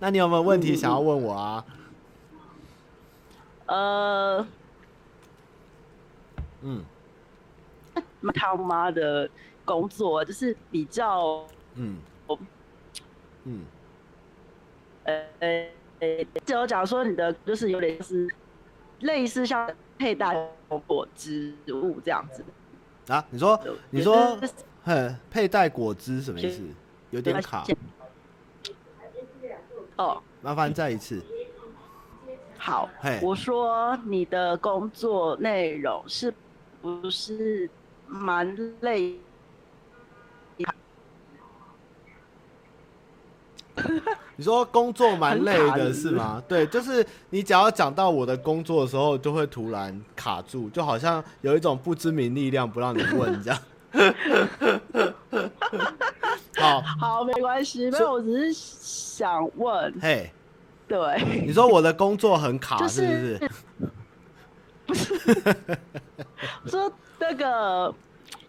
[0.00, 1.64] 那你有没有问题想要问我啊？
[3.66, 4.46] 呃，
[6.62, 6.84] 嗯，
[8.34, 9.28] 他妈的
[9.64, 11.98] 工作就是比较，嗯，
[13.44, 13.64] 嗯。
[15.04, 15.22] 呃
[16.00, 18.26] 呃，就假如说你的就是有点是
[19.00, 20.48] 类似像佩戴
[20.86, 22.42] 果汁物这样子
[23.12, 23.22] 啊？
[23.28, 24.38] 你说你说，
[24.82, 26.62] 哼，佩戴果汁什么意思？
[27.10, 27.66] 有点卡。
[29.96, 31.22] 哦，麻烦再一次。
[32.64, 32.88] 好，
[33.20, 36.32] 我说你的工作内容是
[36.80, 37.68] 不是
[38.06, 39.18] 蛮累？
[44.34, 46.42] 你说工作蛮累的是吗？
[46.48, 53.60] 对，就是你只要讲到我的工作的时候，就会突然卡住，就好像有一种不知名力量不让你问这样。
[56.56, 59.94] 好，好，没关系，没有，我只是想问。
[60.00, 60.32] 嘿，
[60.88, 63.50] 对，你说我的工作很卡，是不是？
[64.86, 65.48] 不是，
[66.66, 67.94] 说那个，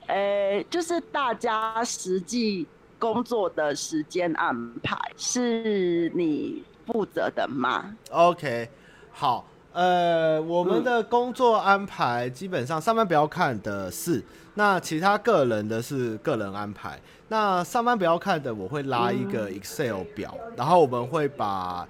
[0.07, 2.67] 诶，就是大家实际。
[2.97, 8.69] 工作的时间安排是你负责的吗？OK，
[9.11, 16.97] 好，呃，我们的工作安排基本上上班不要看的是，那其他个人的是个人安排。
[17.27, 21.85] 那上班不要看的，我会拉一个 Excel 表，嗯、然后我们会把，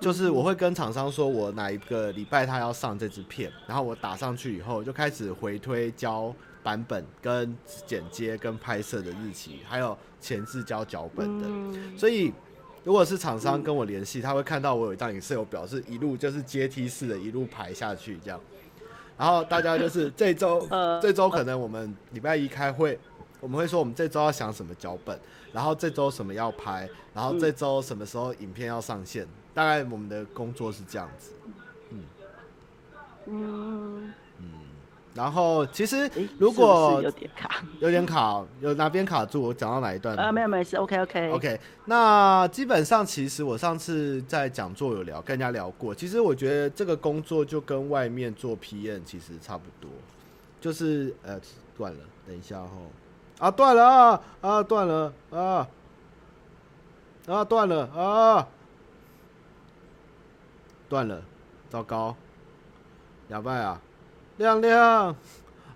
[0.00, 6.34] 就是我会跟厂商说我哪一个礼拜他要上这支片，然后我打上去以后就开始回推交。
[6.62, 7.56] 版本跟
[7.86, 12.32] 剪接跟拍摄的日期，还有前置交脚本的，嗯、所以
[12.82, 18.40] 如果是厂商跟我联系，嗯、他会看到我有一张 Excel 表，是一路就是阶梯式的，一路排下去这样。
[19.16, 22.98] 然后大家就是这周， 呃、这周可能我们礼拜一开会，
[23.38, 25.16] 我们会说我们这周要想什么脚本，
[25.52, 29.24] 然后这周什么要拍，然后这周什么时候影片要上线，
[29.56, 31.32] 大概我们的工作是这样子。
[33.26, 34.12] 嗯。
[34.38, 34.50] 嗯。
[35.14, 39.40] 然后其实如果有点卡，有点卡，有哪边卡住？
[39.40, 40.14] 我讲到哪一段？
[40.14, 41.58] 啊，没有没事，OK OK OK。
[41.86, 45.94] 那基本上其实我上次在讲座有聊，跟人家聊过。
[45.94, 49.90] 其实我觉得这个工作就跟外面做 PM 其实差不多，
[50.60, 51.40] 就是呃
[51.74, 52.68] 断了，等一下哈，
[53.38, 55.66] 啊断了啊啊断了啊
[57.26, 58.46] 啊断了啊
[60.88, 61.22] 断了，
[61.68, 62.16] 糟糕，
[63.28, 63.80] 哑巴啊！
[64.38, 65.16] 亮亮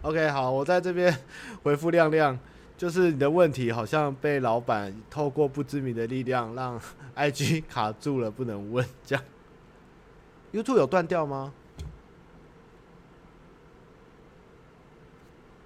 [0.03, 1.17] ，OK，好，我在这边
[1.63, 2.39] 回复亮亮，
[2.77, 6.81] 就是你的问题好像被老板透过不知名的力量让
[7.17, 9.25] IG 卡住了，不能问，这样。
[10.53, 11.53] YouTube 有断掉吗？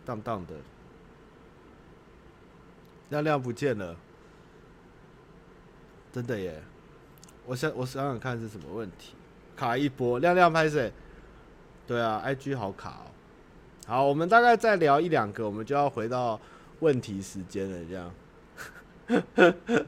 [0.04, 0.54] 当当的，
[3.08, 3.96] 亮亮不见了，
[6.12, 6.62] 真的耶！
[7.46, 9.14] 我想我想想看是什么问题，
[9.56, 10.92] 卡一波，亮亮拍谁？
[11.86, 13.06] 对啊，IG 好卡哦。
[13.86, 16.40] 好，我们大概再聊一两个，我们就要回到
[16.80, 17.78] 问题时间了。
[17.84, 19.84] 这样，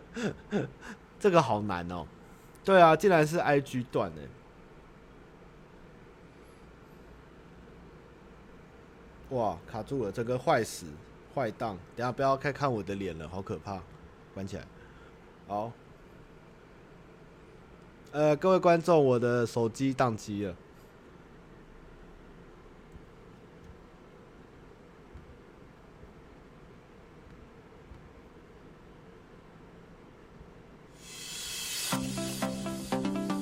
[1.19, 2.07] 这个好难哦。
[2.65, 4.21] 对啊，竟然是 IG 断呢。
[9.31, 10.87] 哇，卡住了，这个坏死
[11.35, 11.79] 坏档。
[11.97, 13.81] 等下不要再看我的脸了，好可怕。
[14.35, 14.65] 关起来。
[15.49, 15.73] 好。
[18.13, 20.55] 呃，各位观众，我的手机宕机了。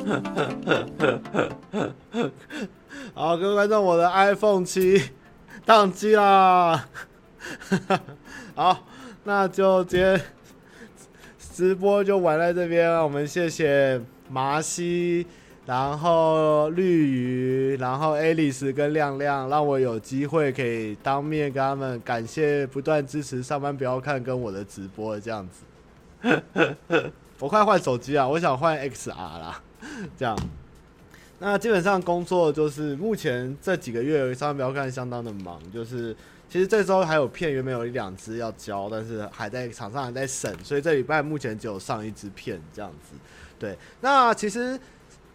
[3.14, 5.10] 好，各位观众，我的 iPhone 七
[5.64, 6.88] 宕机啦。
[8.56, 8.84] 好，
[9.22, 10.20] 那就今天
[11.38, 12.90] 直播就玩在这边。
[13.02, 14.00] 我们谢谢
[14.34, 15.24] 麻西，
[15.64, 26.42] 然后绿鱼，然后 Alice 跟亮亮，让我有机会可以当面跟他们感谢不断支持上班不要看跟我的直播这样子。
[27.38, 29.62] 我快换手机啊，我想换 XR 啦。
[30.18, 30.36] 这样，
[31.38, 36.16] 那基本上工作就是目前这几个月上班不要看相当的忙，就是
[36.48, 43.14] 其实这周还有片原本有一两支要交，但是还在场上还在审，所以这礼拜目前只有上一支片这样子。
[43.64, 44.78] 对，那其实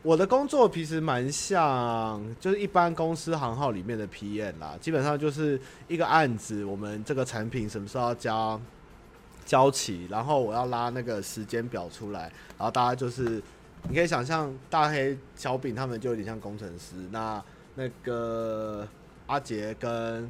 [0.03, 8.61] 我的工作其实蛮像，就是一般公司行号里面的 PM 啦，基本上就是一个案子，我们这个产品什么时候要交
[9.45, 13.41] 交期，然后我要拉那个时间表出来，然后大家就是。
[13.88, 17.41] 你可以想象大黑、小饼他们就有点像工程师，那
[17.75, 18.86] 那个
[19.25, 20.30] 阿杰跟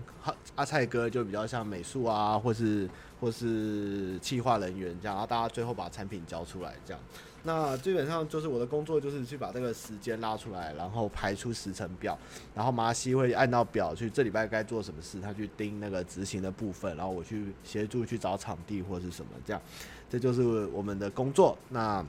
[0.53, 2.87] 阿蔡哥就比较像美术啊，或是
[3.19, 7.01] 或是企划人员这样，然后大家最后把产品交出来这样。
[7.43, 12.17] 那基本上就是我的工作，就是去把这个时间拉出来，然后排出时程表，
[12.53, 19.61] 然后麻西会按照表去这礼拜该做什么事，他去盯那个执行的部分，然后我去协助去找场地或是什么这样，
[20.09, 21.57] 这就是我们的工作。
[21.69, 22.05] 那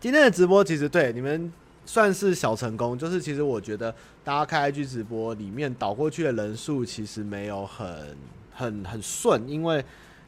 [0.00, 1.52] 今天的直播其实对你们
[1.84, 8.16] 算是小成功，就是其实我觉得大家开 IG 直播里面导过去的人数其实没有很
[8.54, 9.84] 很很顺，因为。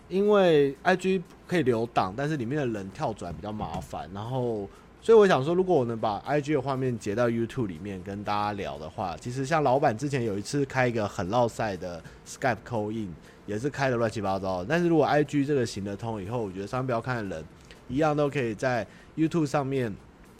[0.08, 4.68] 因为 IG 可以留档，但是里面的人跳转比较麻烦，然后
[5.00, 13.14] 所以我想说，如果我能把 IG 的画面截到 YouTube 里面跟大家聊的话，其实像老板之前有一次开一个很烙赛的 Skype call in，
[13.46, 14.64] 也是开的乱七八糟。
[14.64, 17.44] 但是如果 IG 这个行得通以后，我觉得商标看的人
[17.88, 18.86] 一样都可以在
[19.16, 19.94] YouTube 上面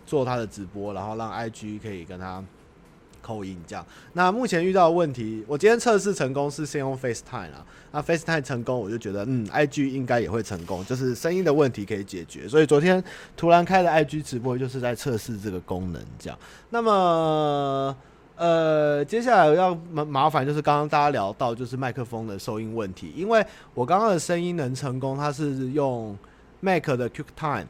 [0.07, 2.43] 做他的直播，然后让 IG 可以跟他。
[3.25, 13.03] 扣音这样，那目前遇到的问题，我今天测试成功是先用 FaceTime 啊，那 FaceTime 成功，我就觉得嗯，IG 应该也会成功，就是声音的问题可以解决，所以昨天
[13.35, 16.39] 突然开了 IG 直播，就是在测试这个功能这样。
[16.69, 17.97] 那么
[18.37, 26.19] 呃，接下来要麻麻烦就是刚刚大家聊到就是麦克风的收音问题，因为我刚刚的声音能成功，它是用
[26.61, 27.67] Mac 的 QuickTime。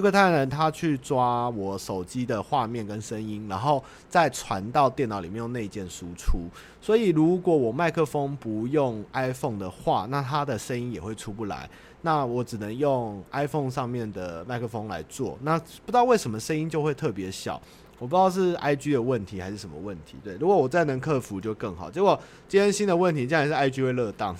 [0.00, 6.38] QuickTime 呢，它去抓我手机的画面跟声音，然后再传到电脑里面用内建输出。
[6.80, 11.68] 所以如果我麦克风不用 iPhone 的话，那它的声音也会出不来。
[12.02, 15.36] 那我只能用 iPhone 上面的麦克风来做。
[15.42, 17.60] 那不知道为什么声音就会特别小，
[17.98, 20.16] 我不知道是 IG 的问题还是什么问题。
[20.22, 21.90] 对，如果我再能克服就更好。
[21.90, 24.36] 结果今天新的问题竟然是 IG 会热档，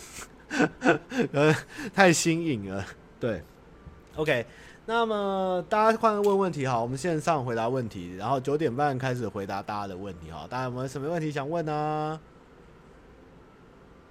[1.32, 1.52] 呃，
[1.92, 2.84] 太新颖了。
[3.18, 3.42] 对
[4.14, 4.46] ，OK。
[4.88, 10.46] 那么大家快问问题哈，我们线上回答问题，然后九点半开始回答大家的问题哈。
[10.48, 12.20] 大家有没有什么问题想问呢？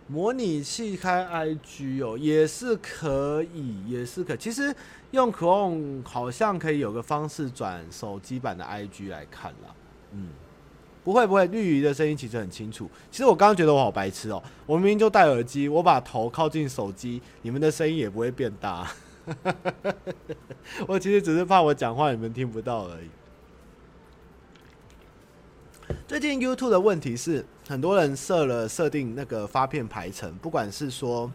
[0.08, 4.38] 模拟器开 IG 哦，也是可以，也是可以。
[4.38, 4.76] 其实
[5.12, 9.74] 用 Chrome 好像可以有个方式转手机版的 IG 来看啦。
[10.12, 10.28] 嗯，
[11.06, 12.90] 不会不会，绿鱼的声音其实很清楚。
[13.10, 18.86] 其实我刚刚觉得我好白痴哦，我明明就戴耳机，我把头靠近手机，你们的声音也不会变大。
[20.88, 23.10] 我其实只是怕我讲话你们听不到而已。
[26.08, 31.32] 最近 YouTube 的问题是，很多人设了设定那个发片排程，不管是说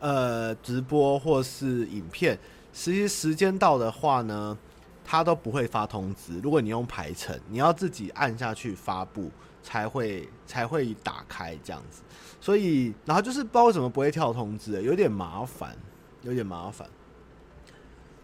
[0.00, 2.38] 呃直播或是影片，
[2.72, 4.56] 实际时间到的话呢，
[5.04, 6.40] 它都不会发通知。
[6.40, 9.30] 如果你用排程，你要自己按下去发布
[9.62, 12.02] 才会才会打开这样子。
[12.40, 15.76] 所以，然后就是不知道为什么不会跳通知，有点麻烦。
[16.24, 16.88] 有点麻烦。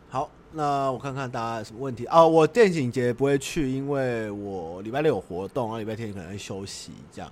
[0.08, 2.26] 好，那我看看大家有什么问题啊？
[2.26, 7.30] 我电影节不会去，因为我礼拜六有活动，然后礼拜天可能会休息这样。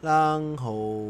[0.00, 1.06] 然后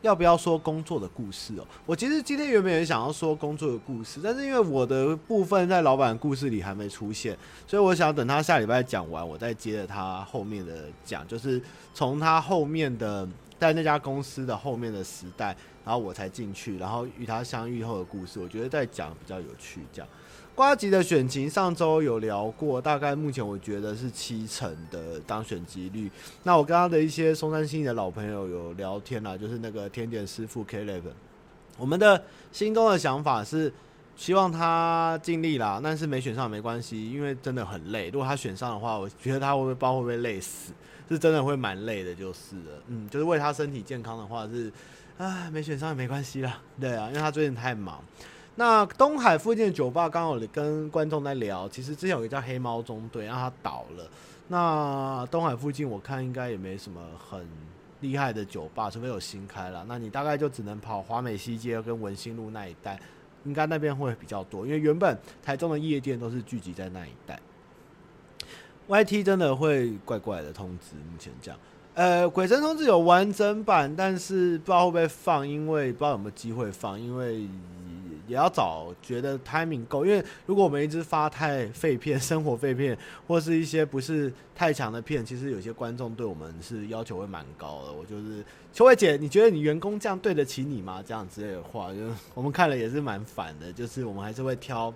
[0.00, 1.66] 要不要说工作的故事哦？
[1.84, 11.60] 我其实今天原本也想要说工作的故事，但是因为我的部分在老板故事里还没出现，所以我想等他下礼拜讲完，我再接着他后面的讲，就是
[11.92, 13.28] 从他后面的。
[13.58, 19.80] 在那家公司的后面的时代，然后我才进去，然后与他相遇后的故事，我觉得在讲比较有趣。
[19.92, 20.08] 这样，
[20.54, 26.10] 呱吉的选情上周有聊过，大概目前我觉得是七成的当选几率。
[26.44, 31.02] 那我跟他的一些松山新的老朋友有聊天啦，就是那个甜点师傅 K11，
[31.76, 33.72] 我们的心中的想法是
[34.16, 38.10] 希望他尽力啦，但是没选上没关系，因为真的很累。
[38.10, 40.72] 如果他选上的话，我觉得他会不会包会不会累死？
[41.08, 44.72] 是真的会蛮累的，就是了，嗯，就是为他身体健康的话是，
[45.16, 48.02] 啊，没选上也没关系啦，对啊，因为他最近太忙。
[48.56, 54.10] 那东海附近的酒吧刚好跟观众在聊，其实之前有个叫黑猫中队，让他倒了。
[54.48, 57.46] 那东海附近我看应该也没什么很
[58.00, 62.98] 厉害的酒吧，除非有新开了，那你大概就只能跑华美西街跟文心路那一带，
[63.44, 67.38] 应该那边会比较多，因为原本台中的夜店都是聚集在那一带。
[68.88, 71.60] YT 真的会怪怪的通知，目前这样。
[71.94, 77.40] 呃，鬼神通知有完整版，但是不知道会不会放，因为不知道有没有机会放，因为
[78.26, 80.06] 也要找觉得 timing 够。
[80.06, 87.92] 因为如果我们一直发太废片、生活废片，或是一些不是太强的片，其实有些观众对我们是要求会蛮高的。
[87.92, 91.02] 我就是秋慧姐，你觉得你员工这样对得起你吗？
[91.04, 91.98] 这样之类的话，就
[92.32, 93.70] 我们看了也是蛮烦的。
[93.72, 94.94] 就是我们还是会挑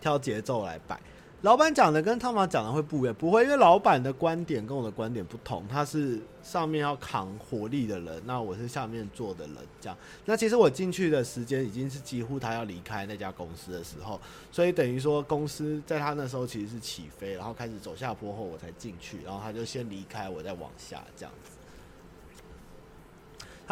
[0.00, 0.98] 挑节奏来摆。
[1.42, 9.98] 老板讲的跟汤马讲的会不一样，不会，因为老板的观点跟我的观点不同，他是上面要扛火力的人，那我是下面做的人，这样。
[10.24, 14.20] 那其实我进去的时间已经是几乎他要离开那家公司的时候，
[14.52, 21.51] 所以等于说公司在他那时候其实是起飞，然后开始走下坡后我才进去，然后他就先离开，我再往下这样子。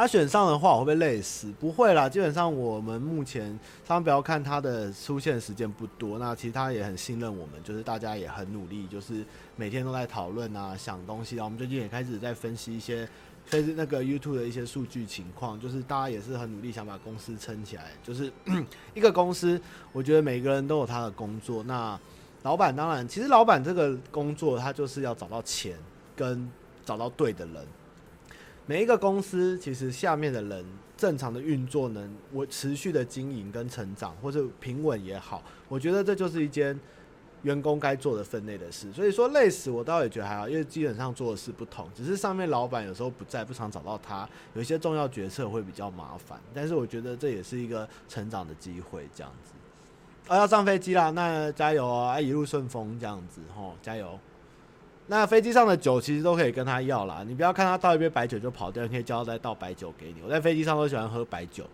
[0.01, 1.53] 他选上的话，我会不会累死？
[1.61, 9.23] 不会啦，基本上我们目前，他们不要看他的出现时间不多，那其实他也很信任我们，就是大家也很努力，就是
[9.57, 11.37] 每天都在讨论啊，想东西。
[11.37, 13.07] 然后我们最近也开始在分析一些，
[13.51, 17.91] 就是那个 YouTube 的一些数据情况，就是大家也是很努力想把公司撑起来。
[18.03, 18.33] 就是
[18.95, 19.61] 一个公司，
[19.93, 21.63] 我觉得每个人都有他的工作。
[21.65, 22.01] 那
[22.43, 25.77] 老板当然，其实老板这个工作，他就是要找到钱
[26.17, 26.51] 跟
[26.87, 27.67] 找到对的人。
[28.71, 30.65] 每一个公司其实下面的人
[30.97, 36.79] 正常的运作，能我持续的经营跟成长，或者平稳也好，我觉得这就是一件
[37.43, 38.93] 员工该做的分内的事。
[38.93, 46.39] 所以说累死我倒也觉得还好，因为基本上做的事不同，只是上面老板有时候不在，不常找到他，有一些重要决策会比较麻烦。
[46.55, 49.51] 但是我觉得这也是一个成长的机会，这样子。
[50.33, 54.17] 啊，要上飞机啦，那加油啊，一路顺风这样子吼，加油。
[55.11, 60.23] 那飞机上的酒其实都可以跟他要啦，你不要看他倒一杯白酒就跑掉，你可以叫他再倒白酒给你。
[60.25, 61.65] 我在飞机上都喜欢喝白酒。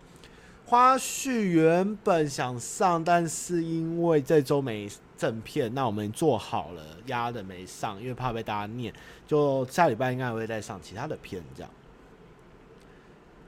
[0.65, 8.91] 花絮原本想上，但是因为这周没正片，那我们做好了压的没上，因为怕被大家念，
[9.27, 11.69] 就下礼拜应该会再上其他的片这样。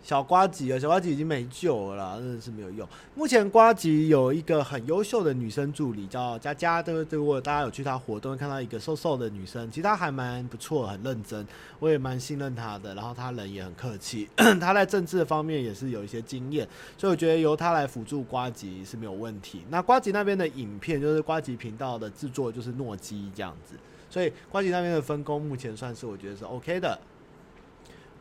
[0.09, 2.89] 小瓜吉啊，小瓜吉已经没救了，真的是没有用。
[3.13, 11.45] 目前瓜吉有一个很优秀的女生助理叫佳佳，对对，如果大家有去她活动，看到一个瘦瘦的女生，其实她还蛮不错，很认真，
[11.77, 12.95] 我也蛮信任她的。
[12.95, 14.27] 然后她人也很客气，
[14.59, 19.61] 她在政治方面也是有一些经验，所以我觉得由她来辅助瓜吉是没有问题。
[19.69, 23.75] 那瓜吉那边的影片就是瓜吉频道的制作就是诺基这样子，
[24.09, 26.99] 所以瓜吉那边的分工目前算是我觉得是 OK 的。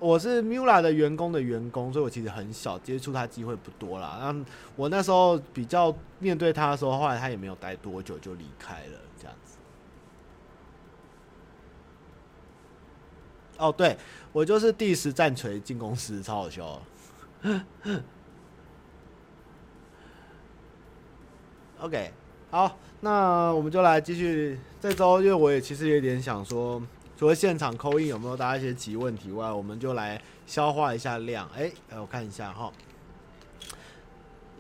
[0.01, 4.17] 我是 Mula 的员工的员工，所以我其实很小接触他机会不多啦。
[4.21, 4.41] 然后
[4.77, 9.57] 我那时候比较面对他的时候，后来他也没有待多久就离开了，这样子。
[13.57, 13.99] 哦，对，
[14.33, 16.81] 我就是第十战锤进公司，超好笑。
[21.81, 22.13] OK，
[22.53, 26.81] 好，那我们就来继续这周，因为我也其实有点想说。
[27.19, 31.51] 除了现场扣印有没有大家一些急问题外，我们就来消化一下量。
[31.53, 32.73] 哎、欸，我看一下哈。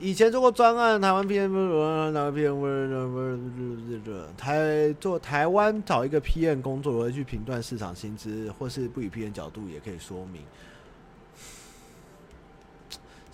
[0.00, 4.02] 以前做过专案，台湾 PM，台湾 PM，
[4.36, 10.42] 台做台湾找一个 PM 工作，如何去评断市场薪资，或是不以 PM 角度也可以说明。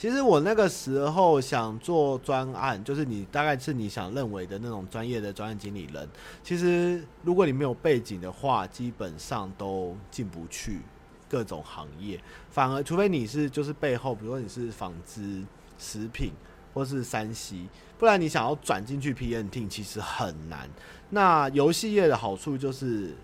[0.05, 6.07] 其实我那个时候想做专案，就是你大概是你想认为的那种专业的专案经理人。
[6.43, 10.81] 其实如果你没有背景的话，基本上都进不去
[11.27, 12.21] 各种行业。
[12.51, 15.43] 反而除非你是就是背后，比如说你是纺织、
[15.79, 16.33] 食品
[16.75, 20.69] 或是山西，不然你想要转进去 P N T 其实很难。
[21.09, 23.17] 那游戏业的好处就是，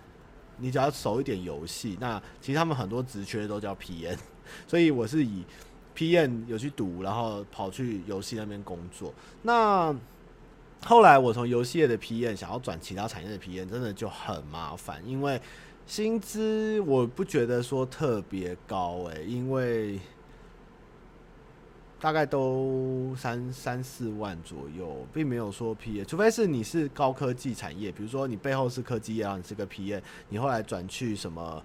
[0.57, 4.19] 你只要熟一点游戏，那其实他们很多职缺都叫 P N
[4.67, 5.45] 所以我是以。
[6.01, 9.13] PM 有去读，然后跑去游戏那边工作。
[9.43, 9.95] 那
[10.83, 15.39] 后来我从游戏业的 PM 想要转其他产业的 PM，真的就很麻烦，因为
[15.87, 20.01] 薪资我不觉得说特别高诶、因为
[22.01, 31.63] 大概都三三四万左右，并没有说 PM，除非是你是高科技产业，比如说你背后是科技业，你是个 PM，你后来转去什么。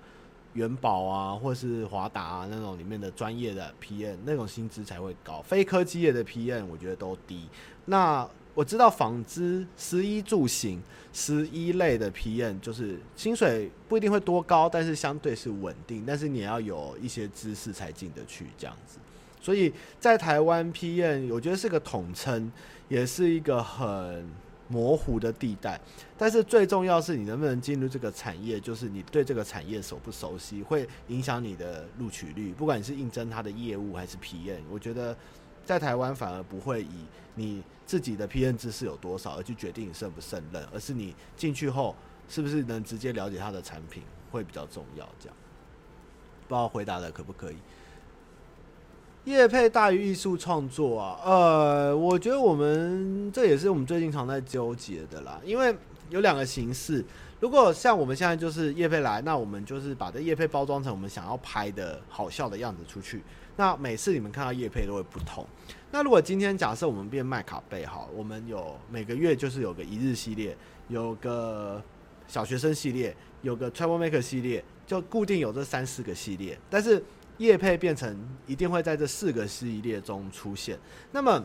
[0.55, 5.41] 元宝啊，或是华达啊那种里面的专业的 PM，那种薪资才会高。
[5.41, 7.47] 非科技业的 PM，我觉得都低。
[7.85, 10.81] 那我知道纺织、食衣住行、
[11.13, 16.03] 食衣类的 PM，就是薪水不一定会多高，但是相对是稳定。
[16.07, 18.97] 但是你要有一些知识才进得去这样子。
[19.41, 22.51] 所以在台湾 PM，我觉得是个统称，
[22.87, 24.27] 也是一个很。
[24.67, 25.79] 模糊的地带，
[26.17, 32.53] 但是最重要是你能不能进入这个产业，就是你对这个产业熟不熟悉，会影响你的录取率。
[32.53, 35.15] 不管你是应征他的业务还是 PM，我觉得
[35.63, 37.05] 在台湾反而不会以
[37.35, 41.95] 你自己的 PM 知识有多少而去决定你胜不胜任，而是你进去后
[42.27, 44.01] 是不是能直接了解他的产品
[44.31, 45.07] 会比较重要。
[45.19, 45.37] 这样，
[46.47, 47.57] 不知道回答的可不可以？
[49.25, 55.41] 业配大于艺术创作啊，呃，我觉得我们这也是我们最近常在纠结的啦。
[55.43, 55.75] 因为
[56.11, 57.03] 有两个形式，
[57.39, 63.23] 如果像我们现在就是业配来，那我们就是把这业配包装成我们想要拍的好笑的样子出去。
[63.57, 65.43] 那每次你们看到业配都会不同。
[65.89, 70.55] 那如果今天假设我们变麦卡贝哈，我们有每个月就是有个一日系列，
[70.87, 71.81] 有个
[72.27, 77.03] 小学生系列，有个 Trouble Maker 系列，就固定有这三四个系列，但是
[77.37, 78.17] 叶配变成
[78.47, 80.79] 一定会在这四个系列中出现。
[81.11, 81.43] 那么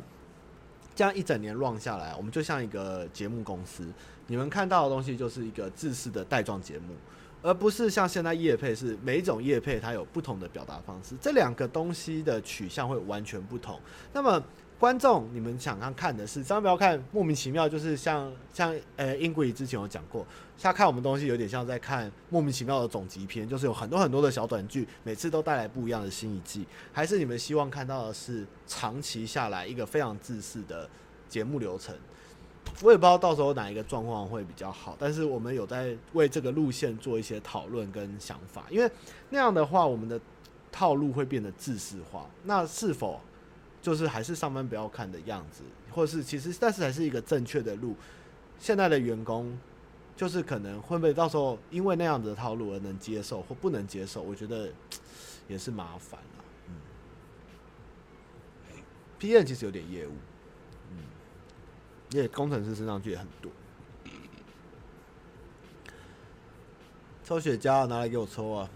[0.95, 3.87] 这样一整年乱下来，我们就像一个节目公司，
[4.27, 6.95] 你们看到的东西就是一个自式的带状节目，
[7.43, 13.81] 而不是像现在叶配是每一种叶配它有不同的表达方式，这两个东西的取向会完全不同。
[14.13, 14.43] 那么
[14.81, 20.27] 观众，你们想看看的是，千万不要看莫名其妙，就是像像呃，英国之前有讲过，
[20.59, 30.89] 他看我们东西有点像在看莫名其妙的总集篇，就是有很多很多的小短剧，每次都带来不一样的新一季，还是你们希望看到的是长期下来一个非常自私的
[31.29, 31.95] 节目流程？
[32.83, 38.91] 我也不知道到时候哪一个状况会比较好，但是我们有在为这个路线做一些讨论跟想法，因为
[39.29, 40.19] 那样的话，我们的
[40.73, 43.21] 套路会变得自私化，那是否？
[43.83, 47.97] 就是还是上班不要看的样子，或是其实但是还是一个正确的路。
[48.59, 49.59] 现在的员工
[50.17, 54.71] 就是可能会不会到时候因为那样子的套路而能接受或不能接受，我觉得
[55.49, 56.45] 也是麻烦了。
[56.69, 56.75] 嗯
[59.19, 60.13] ，PM 其实有点业务，
[60.91, 60.99] 嗯，
[62.11, 63.51] 因为工程师身上去也很多。
[67.25, 68.69] 抽雪茄拿来给我抽啊！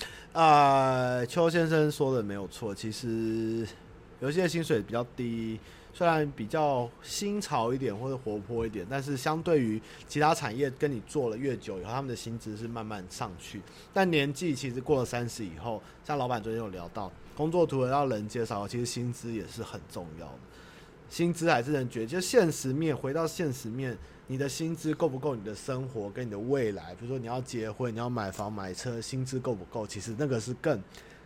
[0.00, 2.74] 啊、呃，邱先生说的没有错。
[2.74, 3.66] 其实
[4.20, 5.60] 游戏的薪水比较低，
[5.92, 13.60] 虽然比较新潮一点或者活泼一点，但是相对于其他产业，跟你做了越久以后，他们的薪资是慢慢上去。
[13.92, 20.38] 但年纪其实过了三十以后，像老板昨天有聊到，工作图要人介绍，其实薪资也是很重要的。
[21.12, 23.94] 薪资还是能决，就现实面，回到现实面。
[24.28, 25.36] 你的薪资够不够？
[25.36, 29.86] 你的生活跟你的未来，比如说你要结婚，你要买房买车，薪资够不够？
[29.86, 30.82] 其实那个是更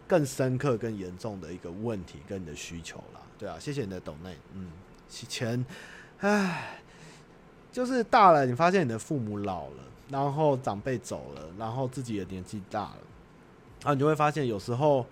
[0.09, 3.20] 更深刻、更严重的一个问题跟你的需求啦。
[3.39, 4.66] 对啊，谢谢你的懂内，嗯，
[5.09, 5.64] 钱，
[6.18, 6.80] 唉，
[7.70, 12.99] 就是大了，你发现你的父母老了，然后长辈走了，然后自己也年纪大了，
[13.82, 15.07] 然后你就会发现有时候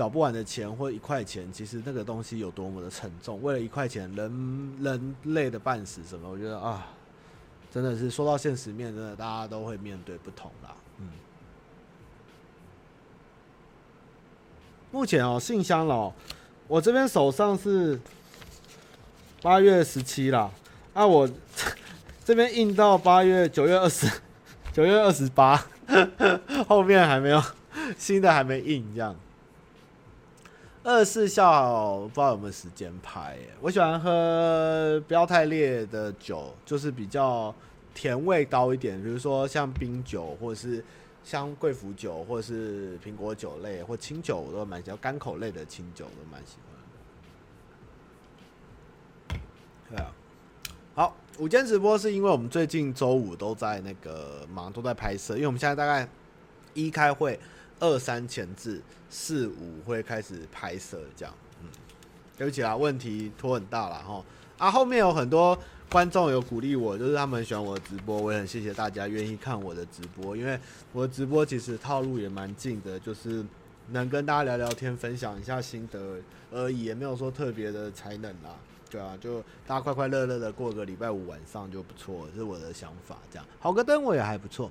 [0.00, 3.38] 找不完的钱或一块钱，其实那个东西有多么的沉重。
[3.42, 6.26] 为了一块钱，人人累的半死，什么？
[6.26, 6.86] 我觉得啊。
[7.70, 10.74] 真的是说到现实面，真的大家都会面对不同啦。
[11.00, 11.06] 嗯，
[14.90, 16.10] 目前哦，信箱哦，
[16.66, 18.00] 我这边手上是
[19.42, 20.50] 八月十七啦，
[20.94, 21.28] 啊，我
[22.24, 24.10] 这边印到八月九月二十
[24.72, 25.62] 九月二十八，
[26.66, 27.42] 后面还没有
[27.98, 29.14] 新的还没印这样。
[30.82, 33.50] 二四孝不知道有没有时间拍耶？
[33.60, 37.54] 我喜欢喝不要太烈的酒，就是比较
[37.92, 40.82] 甜味高一点，比如说像冰酒，或者是
[41.22, 44.98] 像贵腐酒，或者是苹果酒类或清酒，我都蛮喜欢。
[45.02, 46.56] 干口类的清酒都蛮喜
[49.28, 49.40] 欢。
[49.90, 50.10] 对啊，
[50.94, 56.08] 好，午间直播是因为我们最近周五都在那个忙，都在拍摄，因为我们现在大概
[56.72, 57.38] 一开会。
[57.80, 61.68] 二三前置，四五会开始拍摄，这样，嗯，
[62.36, 64.24] 对不起啊，问题拖很大了哈。
[64.58, 65.58] 啊，后面有很多
[65.90, 70.60] 观众有鼓励我，就是他们喜欢我的直播，我也很谢谢大家愿意看我的直播，因为
[70.92, 73.42] 我的直播其实套路也蛮近的，就是
[73.88, 76.18] 能跟大家聊聊天，分享一下心得
[76.52, 78.54] 而已，也没有说特别的才能啦，
[78.90, 84.70] 对啊，就大家快快乐乐的过个礼拜五晚上就不错，这是我的想法，这样，好个灯我也还不错。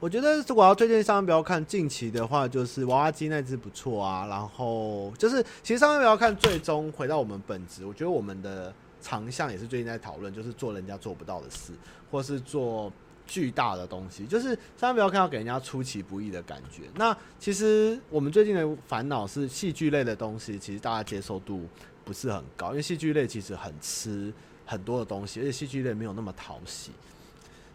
[0.00, 4.26] 我觉得如果要推荐上面不要看近期的话，就是娃娃机那只不错啊。
[4.26, 8.72] 然后就是其实上面不要看，最终回到我们本质，我觉得我们的
[9.02, 11.74] 长项也是最近在讨论，就是做人家做不到的事，
[12.10, 12.90] 或是做
[13.26, 14.24] 巨大的东西。
[14.24, 16.84] 就是上面不要看，要给人家出其不意的感觉。
[16.94, 21.66] 那其实我们最近的烦恼是戏剧类的东西，其实大家接受度
[22.06, 24.32] 不是很高，因为戏剧类其实很吃
[24.64, 26.90] 很多的东西，而且戏剧类没有那么讨喜。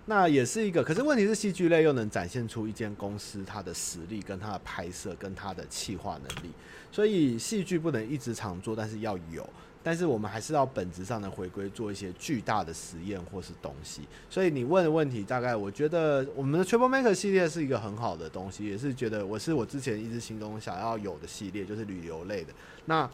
[0.07, 6.51] 那也是一个，可是问题是戏剧类又能展现出一间公司它的实力、跟它的拍摄、跟它的企划能力，
[6.91, 9.49] 所以戏剧不能一直常做，但是要有，
[9.81, 14.01] 但是我们还是要本质上的回归做一些巨大的实验或是东西。
[14.29, 22.53] 所以你问的问题，大概我觉得我们的 Trouble Maker 系列是一个很好的东西，也是觉得我是我之前一直心中想要有的系列，就是旅游类的。
[22.85, 23.09] 那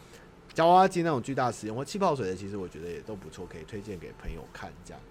[0.54, 5.02] 夹娃娃机那种巨大实验或气泡水的，其实我觉得也都不错，可以推荐给朋友看这样。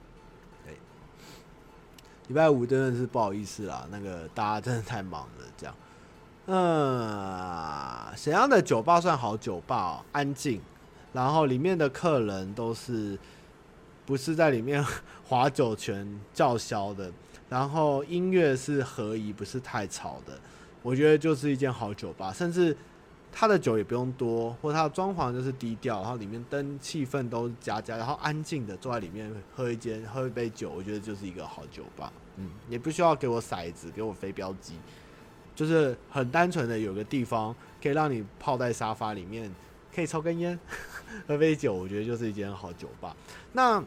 [2.31, 5.75] 礼拜五真的是不好意思啦，那个大家真的太忙了，这样。
[6.47, 10.61] 嗯，沈阳的酒吧算好酒吧喔，安静，
[11.13, 13.19] 然后里面的客人都是
[14.07, 14.85] 不是在里面
[15.27, 17.11] 划酒泉叫嚣的，
[17.49, 20.39] 然后音乐是合宜，不是太吵的，
[20.83, 22.33] 我觉得就是一间好酒吧。
[22.33, 22.77] 甚至
[23.33, 32.13] 它的酒也不用多，或者它的装潢就是低调，然后里面灯气氛都加加，然后安静的坐在里面喝一间喝一杯酒，我觉得就是一个好酒吧。
[32.37, 34.75] 嗯，也不需要给我骰子，给我飞镖机，
[35.55, 39.53] 就是很单纯的有个地方可以让你泡在沙发里面，
[39.95, 40.59] 可以抽根烟，
[41.29, 43.15] 喝杯酒，我觉得就是一间好酒吧。
[43.53, 43.83] 那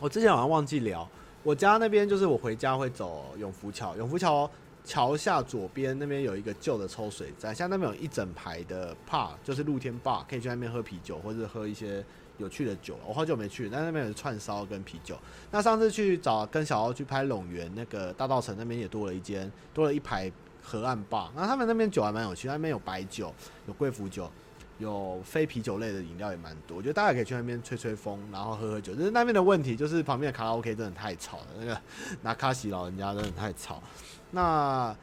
[0.00, 1.08] 我之前好像忘记聊，
[1.42, 4.50] 我家那边就是我回家会走永福桥，永福桥
[4.88, 12.02] 桥下左边那边有一个旧的抽水站，像那边有一整排的 bar，就是露天 bar，可以去那边喝啤酒或者喝一些
[12.38, 12.98] 有趣的酒。
[13.06, 15.14] 我好久没去，但那边有串烧跟啤酒。
[15.50, 20.32] 那上次去找跟小奥去拍陇园那个大道城那边也多了一间，多了一排
[20.62, 21.28] 河岸 bar。
[21.36, 23.30] 那他们那边酒还蛮有趣，那边有白酒，
[23.66, 24.30] 有贵腐酒。
[24.78, 28.94] 有非啤酒类的饮料也蛮多，我觉得大家可以去那边吹吹风，然后喝喝酒。
[28.94, 31.80] 就是那边的问题，就是旁边的卡拉 OK 真的太吵了，那个
[32.22, 33.82] 拿卡西老人家真的太吵。
[34.30, 34.96] 那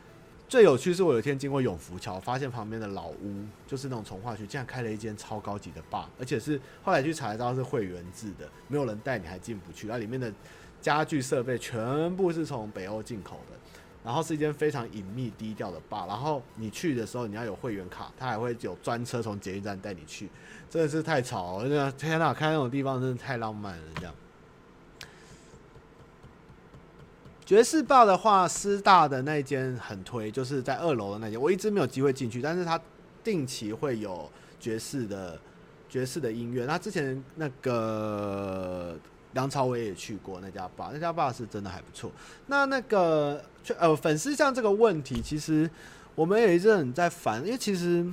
[0.47, 9.87] 最有趣是我有一天经过永福桥，发现旁边的老屋，就是那种从化区，竟然开了一间超高级的 bar，而且是后来去查得到是会员制的，没有人带你还进不去。
[9.87, 10.31] 那里面的
[10.79, 13.57] 家具设备全部是从北欧进口的。
[14.05, 20.29] 然后是一间非常隐秘低调的吧，然后你去的时候你要有会员卡，他还会有专车从捷运站带你去，
[20.69, 24.13] 真的是太吵了，天哪，看那种地方真的太浪漫了，这样。
[27.43, 32.79] 爵士吧的话，师大的那间很推，就是在二楼的那间，我一直没有机会进去，但是他
[33.23, 35.39] 定期会有爵士的
[35.89, 38.95] 爵士的音乐，他之前那个。
[39.35, 42.09] 梁朝伟也去过那家吧那家 bar 是真的还不错。
[42.47, 43.43] 那那个
[43.77, 45.69] 呃粉丝像这个问题，其实
[46.15, 48.05] 我们也一直很在烦，因为其实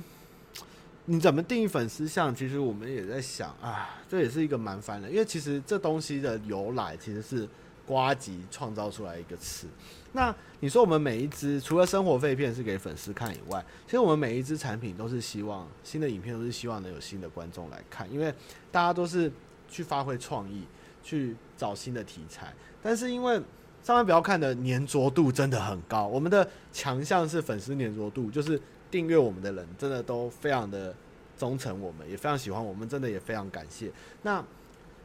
[1.05, 5.09] 你怎么定义粉丝像，其实我们也在想啊，这也是一个蛮烦的。
[5.09, 7.47] 因为其实这东西的由来其实是
[7.87, 9.65] 呱吉创造出来一个词。
[10.11, 18.33] 那你说我们每一支除了生活废片是给粉丝看以外，其实我们每一支产品都是希望新的影片都是希望能有新的观众来看，因为
[18.73, 19.31] 大家都是
[19.69, 20.63] 去发挥创意。
[21.03, 23.35] 去找新的题材，但是因为
[23.83, 30.95] 上班不要看的粘着度真的很高，我们的强项是粉丝粘着度，就是订阅我们的人真的都非常的
[31.37, 33.91] 忠诚，我们也非常喜欢我们，真的也非常感谢。
[34.21, 34.41] 那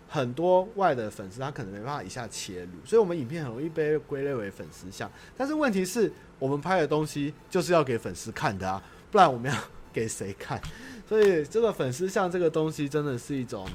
[0.09, 5.11] 很多外的粉丝他可能没办法一下切入，所以我们影片很容易被归类为粉丝像。
[5.37, 8.81] 但是问题是我们拍的东西就是要给粉丝看的啊，
[9.11, 9.59] 不然我们要
[9.93, 10.61] 给谁看？
[11.09, 13.69] 所以这个粉丝像这个东西真的是一种。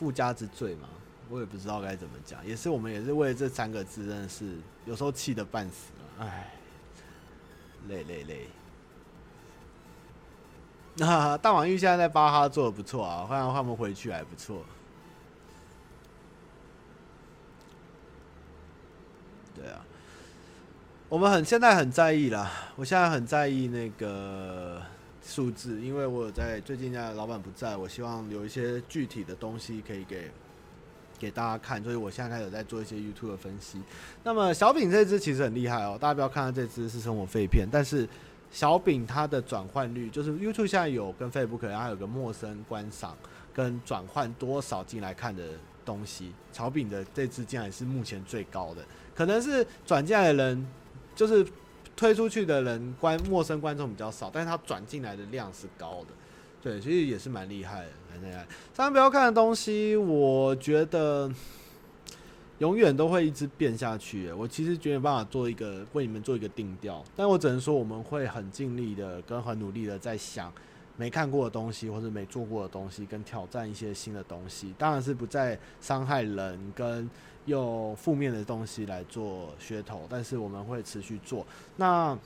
[0.00, 0.88] 附加之罪嘛，
[1.28, 6.54] 我也不知道该怎么讲，也是我们也是为了这三个字，真的是有时候气得半死了，哎，
[7.86, 8.48] 累累累。
[10.96, 14.64] 那大王玉现在在巴哈做的不错啊，欢迎他们回去还不错。
[19.54, 19.84] 对啊，
[21.10, 24.80] 我们很现在很在意啦，我现在很在意那个。
[25.30, 30.28] 数字，因为我有在最近家老板不在，我希望有一些具体的东西可以给
[31.20, 33.80] 给大家看，所以我现在开始在做一些 YouTube 的分析。
[34.24, 38.08] 那么小饼这支其实很厉害哦，大家不要看到这支是生活废片，但是
[38.50, 43.16] 小饼它的转换率，就是 YouTube 现在有跟 Facebook 然后有个陌生观赏
[43.54, 45.50] 跟转换多少进来看的
[45.84, 50.66] 东西，小饼的这支竟然是目前最高的，可能是转进来的人
[51.14, 51.46] 就是。
[52.00, 56.14] 推出去的人观陌生观众比较少，但是他转进来的量是高的，
[56.62, 58.46] 对，其实也是蛮厉害的，蛮厉害。
[58.72, 61.30] 三万不要看的东西，我觉得
[62.56, 64.32] 永远都会一直变下去。
[64.32, 70.50] 我其实觉得没办法做一个为你们做一个定调，但我只能说我们会很尽力的跟很努力的在想
[71.00, 77.08] 没看过的东西或者没做过的东西，跟挑战一些新的东西，当然是不再伤害人跟。
[77.46, 81.44] 用负面的东西来做噱头，但是我们会持续做。
[81.76, 82.16] 那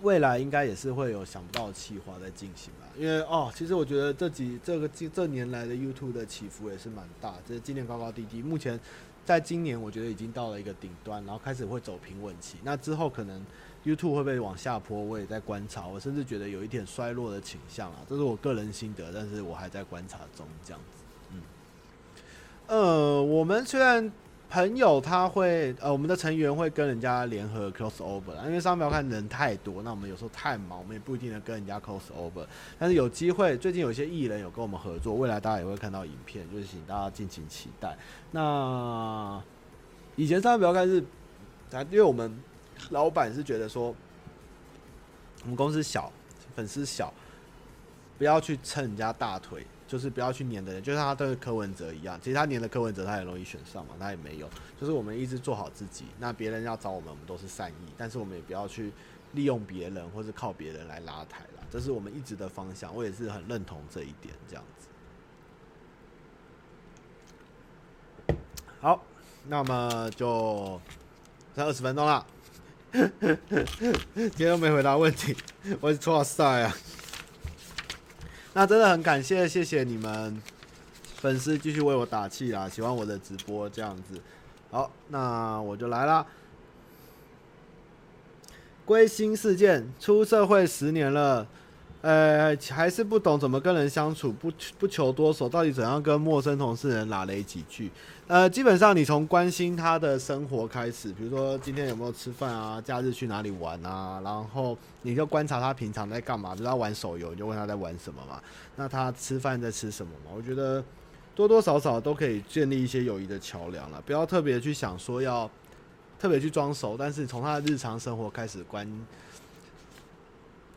[0.00, 2.86] 未来应该也是会有想不到的企划在进行吧？
[2.96, 8.40] 因为哦，其实我觉得这几这个这年来的 YouTube 的起伏也是蛮大，就是今年高高低低。
[8.40, 8.78] 目前
[9.24, 12.58] 在今年，我觉得已经到了一个顶端，然后开始会走平稳期。
[12.62, 13.44] 那之后可能
[13.96, 15.00] YouTube 会不会往下坡？
[15.00, 21.04] 我也在观察，我甚至觉得有一点衰落的倾向啊，这是我个人心得，但是我还在观察中，这样子。
[21.32, 21.40] 嗯，
[22.66, 24.12] 呃，我们虽然。
[24.50, 32.46] 朋友他会呃，我们的成员会跟人家联合 cross over，因为上面要看人太多，那我们有时候太忙，我们也不一定能跟人家 cross over。
[32.78, 37.94] 但是有机会，最近有些艺人有跟我们合作，未来大家也会看到影片，就是请大家敬请期待。
[38.30, 39.38] 那
[40.16, 41.04] 以前上面不要看是，
[41.72, 42.34] 啊，因为我们
[42.90, 43.94] 老板是觉得说，
[45.42, 46.12] 我们公司小，
[46.54, 47.12] 粉丝小，
[48.16, 49.66] 不要去蹭人家大腿。
[49.88, 54.46] 就是不要去黏的人，就像他对柯文哲一样，其实他黏的柯文哲，他也容易选上嘛，他也没有。
[54.78, 58.92] 就是我们一直做好自己，那别人要找我们，我们都是善意，但是我们也不要去
[59.32, 64.88] 利用别人或是靠别人来拉抬了，这是我们一直的方向，我也是很认同这一点，这样子。
[68.82, 69.02] 好，
[69.46, 70.78] 那么就
[71.54, 72.26] 才二十分钟了，
[74.14, 75.36] 今天都没回答问题，
[75.80, 76.74] 我是错赛啊。
[78.54, 80.40] 那真的很感谢，谢谢你们
[81.16, 84.18] 粉丝继续为我打气啦，喜欢我的直播这样子。
[84.70, 86.26] 好，那我就来啦。
[88.86, 91.46] 归心似箭，出社会十年了，
[92.00, 97.90] 呃，还是不懂怎么跟人相处，不不求多手，到底怎样跟陌生同事人拉雷几句？
[98.28, 108.38] 呃，基本上你从关心他的生活开始，比如说今天有没有吃饭啊，假日去哪里玩啊，然后你就观察他平常在干嘛，比如他玩手游，你就问他在玩什么嘛。
[108.76, 110.32] 那他吃饭在吃什么嘛？
[110.36, 110.84] 我觉得
[111.34, 115.50] 多多少少都可以建立一些友谊的桥梁了，不要特别去想说要
[116.20, 118.86] 特别去装熟，但是从他的日常生活开始观。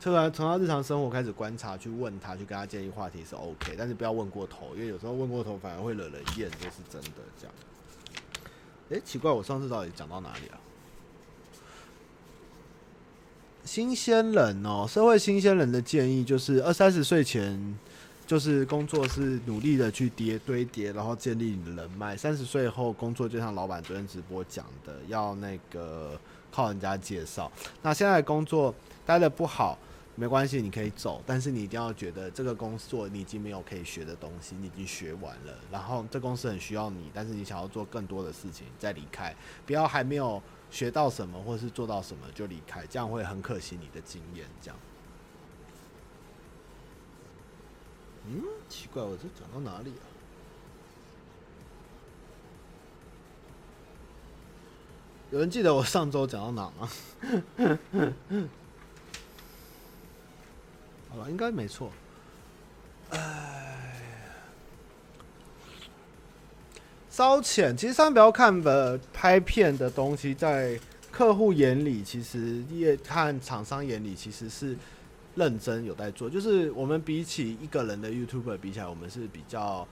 [0.01, 7.19] 突然从他日常生活开始观察，去问他，去跟他建议话题是 OK，但是不要问过头，因为有时候问过头反而会惹人厌，这是真的。
[7.39, 7.53] 这样，
[8.89, 10.57] 哎、奇怪，我上次到底讲到哪里啊？
[13.63, 17.77] 新鲜人哦，社会新鲜人的建议就是二三十岁前，
[18.25, 22.17] 就是工作是努力的去叠堆叠，然后建立你的人脉。
[22.17, 26.19] 三十岁后工作就像老板昨天直播讲的，要那个
[26.51, 27.51] 靠人家介绍。
[27.83, 28.73] 那现在工作
[29.05, 29.77] 待得不好。
[30.15, 35.57] 没关系，你可以走，但是你一定要觉得这个工作你已经没有可以学的东西，你已经学完了。
[35.71, 39.35] 然后这公司很需要你，但是你想要做更多的事情再离开，
[39.65, 44.45] 不要还没有学到什么或是做到什么就离开，这样会很可惜你的经验。
[44.61, 44.77] 这样，
[48.27, 50.05] 嗯，奇怪，我这讲到哪里啊？
[55.31, 56.89] 有人记得我上周讲到哪吗？
[61.11, 61.91] 好吧，应该没错。
[63.09, 64.01] 哎，
[67.09, 70.79] 烧钱，其实上不要看的拍片的东西，在
[71.11, 74.77] 客户眼里，其实也看厂商眼里，其实是
[75.35, 76.29] 认真有在做。
[76.29, 79.85] 就是我们比起一个人的 YouTuber 比起来，我们是比较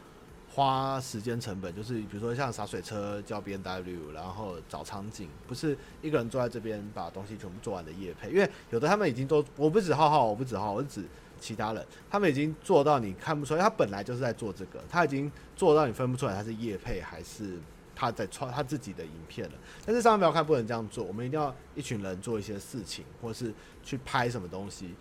[0.53, 1.73] 花时间成本。
[1.75, 11.05] 就是比如说像洒水车叫 BMW，然后找场景，不是一个人坐在这边把东西全部做完的业配，因为有的他们已经都，我不止浩浩，我不止浩浩，我是指
[11.39, 17.57] 其他人，他们已经做到你看不出来，他本来就是在做这个，他已经做到你分不出来他是业配还是
[17.95, 19.53] 他在创他自己的影片了。
[19.85, 24.93] 但是上面不要看，不能这样做，我们一定要一群人做一些事情，或是去拍什么东西，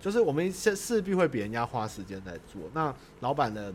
[0.00, 2.62] 就是我们势势必会比人家花时间在做。
[2.74, 3.72] 那老板的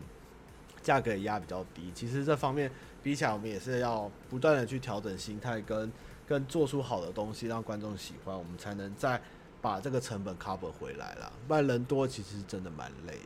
[0.86, 2.70] 价格也压比较低，其实这方面
[3.02, 5.92] 比起来，我们也是要不断的去调整心态，跟
[6.26, 9.20] 跟做出好的东西，让观众喜欢，我们才能再。
[9.62, 13.18] 把这个成本 cover 回来了，不然人多其实真的蛮累的。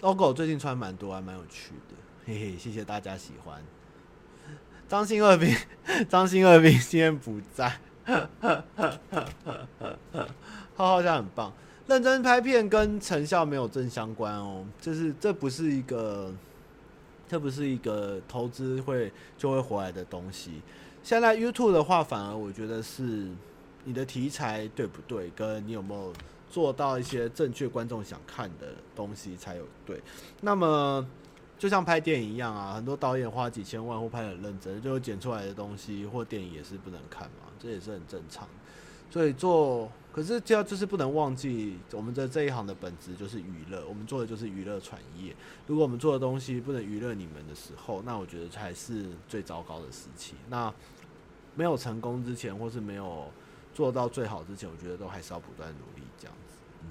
[0.00, 1.94] logo 最近穿蛮多，还蛮有趣的，
[2.26, 3.62] 嘿嘿，谢谢大家喜欢。
[4.88, 5.56] 张新二兵，
[6.10, 7.80] 张新二兵今天不在，
[10.76, 11.50] 浩浩像很棒，
[11.86, 16.32] 认真拍片跟成效没有正相关哦，就是这不是一个，
[17.28, 20.60] 这不是一个投资会就会回来的东西。
[21.04, 23.28] 现在 YouTube 的话，反而我觉得是
[23.84, 26.12] 你的题材对不对，跟你有没有
[26.50, 28.66] 做到一些正确观众想看的
[28.96, 30.00] 东西才有对。
[30.40, 31.06] 那么
[31.56, 38.48] 就像拍电影一样啊，很多导演花几千万或拍很认真，就剪出来的东西或电影也是不能看嘛，这也是很正常。
[39.08, 45.36] 所以做，可是就要就是不能忘记，我们的这一行的本质就是娱乐，我们做的就是娱乐产业。
[45.66, 50.34] 如果我们做的东西不能娱乐你们的时候，那我觉得才是最糟糕的时期。
[50.48, 50.72] 那
[51.54, 53.30] 没有成功之前，或是没有
[53.74, 56.56] 做到最好之前，我觉得都还是要不断努力这样子。
[56.82, 56.88] 嗯，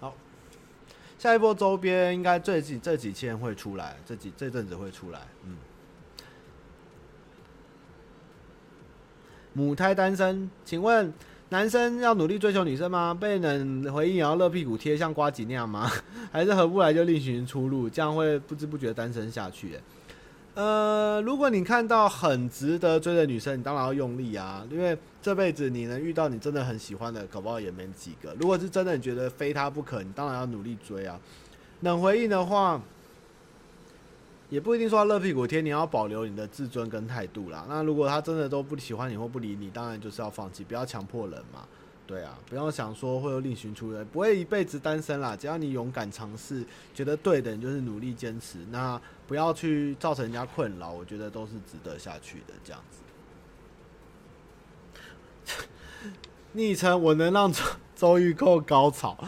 [0.00, 0.16] 好，
[1.18, 5.20] 下一波周边应该这几这几天会出来，这几这阵子会出来。
[5.44, 5.58] 嗯，
[9.56, 11.10] 母胎单身，请问
[11.48, 13.16] 男生要努力追求女生吗？
[13.18, 15.90] 被冷回应也要热屁股贴，像瓜吉那样吗？
[16.30, 17.88] 还是合不来就另寻出路？
[17.88, 19.80] 这样会不知不觉单身下去？
[20.52, 28.36] 呃，如果你看到很值得追的女生，你当然要用力啊，因为这辈子你能遇到你真的很喜欢的，搞不好也没几个。
[28.38, 31.18] 如果是真的你觉得非她不可，你当然要努力追啊。
[31.80, 32.82] 冷回应的话，
[34.48, 37.66] 也不一定说要热屁股贴，你要保留你的自尊跟态度啦。
[37.68, 41.66] 那如果他真的都不喜欢你或不理你，当然就是要放弃，不要强迫人嘛。
[42.06, 45.34] 对啊，不要想说会有另寻出人，不会一辈子单身啦。
[45.36, 52.54] 只要你勇敢尝试，觉得对的，你就是努力坚持，那不要去造成人家困扰，我觉得都是值得下去的。
[52.62, 52.80] 这样
[55.44, 55.64] 子，
[56.52, 57.64] 昵称我能让周
[57.96, 59.18] 周玉够高潮，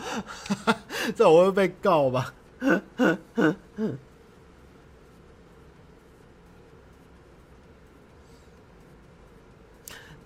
[1.16, 2.32] 这我会被告吧？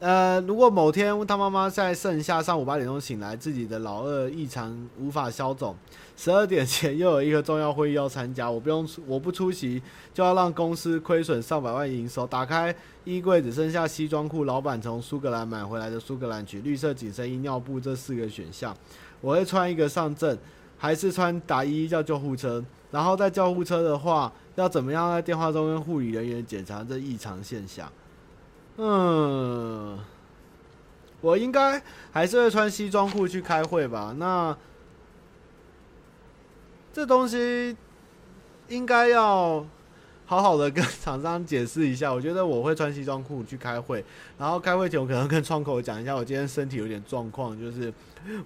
[0.03, 5.77] 呃，如果某天他妈妈在盛夏上午八点钟醒来，自己的老二异常无法消肿，
[6.17, 9.81] 十二点前又有一个重要会议要参加，我不用出，我不出席
[10.13, 12.27] 就要让公司亏损上百万营收。
[12.27, 12.75] 打开
[13.05, 18.77] 衣柜只剩下西装裤，老板从苏格兰买回来的苏格兰裙、绿色紧身衣、尿布这四个选项，
[19.21, 20.37] 我会穿一个上阵，
[20.77, 22.61] 还是穿打衣叫救护车？
[22.91, 27.89] 然后在救护车的话，要怎么样在电话中跟护理人员检查这异常现象？
[28.79, 29.99] 嗯，
[31.21, 34.15] 我应该还是会穿西装裤去开会吧。
[34.19, 34.57] 那
[36.93, 37.77] 这东西
[38.69, 39.65] 应该要
[40.25, 42.13] 好好的跟厂商解释一下。
[42.13, 44.03] 我觉得我会穿西装裤去开会，
[44.39, 47.93] 然后开会前我可能跟窗口讲一下，我今天身体有点状况，就是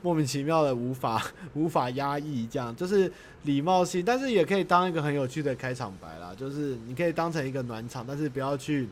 [0.03, 1.23] 莫名其妙的无法
[1.55, 3.11] 无法压抑，这样就是
[3.45, 6.35] 礼貌性，但是也可以当一个很有趣的开场白啦。
[6.37, 8.89] 就是你可以当成一个暖场，但是不要去。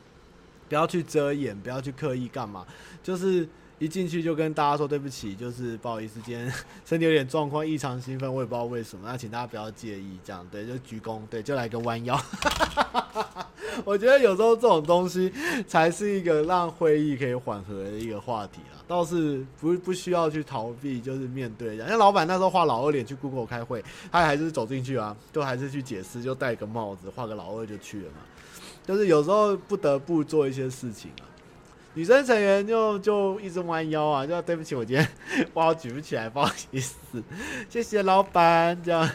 [0.69, 2.67] 不要去遮掩，不要去刻意干嘛，
[3.03, 3.49] 就是
[3.79, 6.53] 一进去就跟大家说对不起，就是不好意思，今天
[6.85, 12.19] 身体有点状况，异常兴奋，我也不知道为什么，那请大家不要介意，这样对，就鞠躬，对，就来个弯腰。
[13.85, 15.33] 我觉得有时候这种东西
[15.67, 21.77] 才是一个让会议可以缓和的一个话题啊，倒是不不需要去逃避，就是面对。
[21.79, 28.19] 像老板那时候画老二脸去 Google 开会，他还是走进去啊，都还是去解释，就戴个帽子画个老二就去了嘛。
[28.87, 31.25] 就是有时候不得不做一些事情啊，
[31.95, 35.09] 女生成员就就一直弯腰啊，就对不起，我今天
[35.55, 36.95] 我举不起来，不好意思，
[37.71, 38.79] 谢谢老板。
[38.83, 39.11] 这样，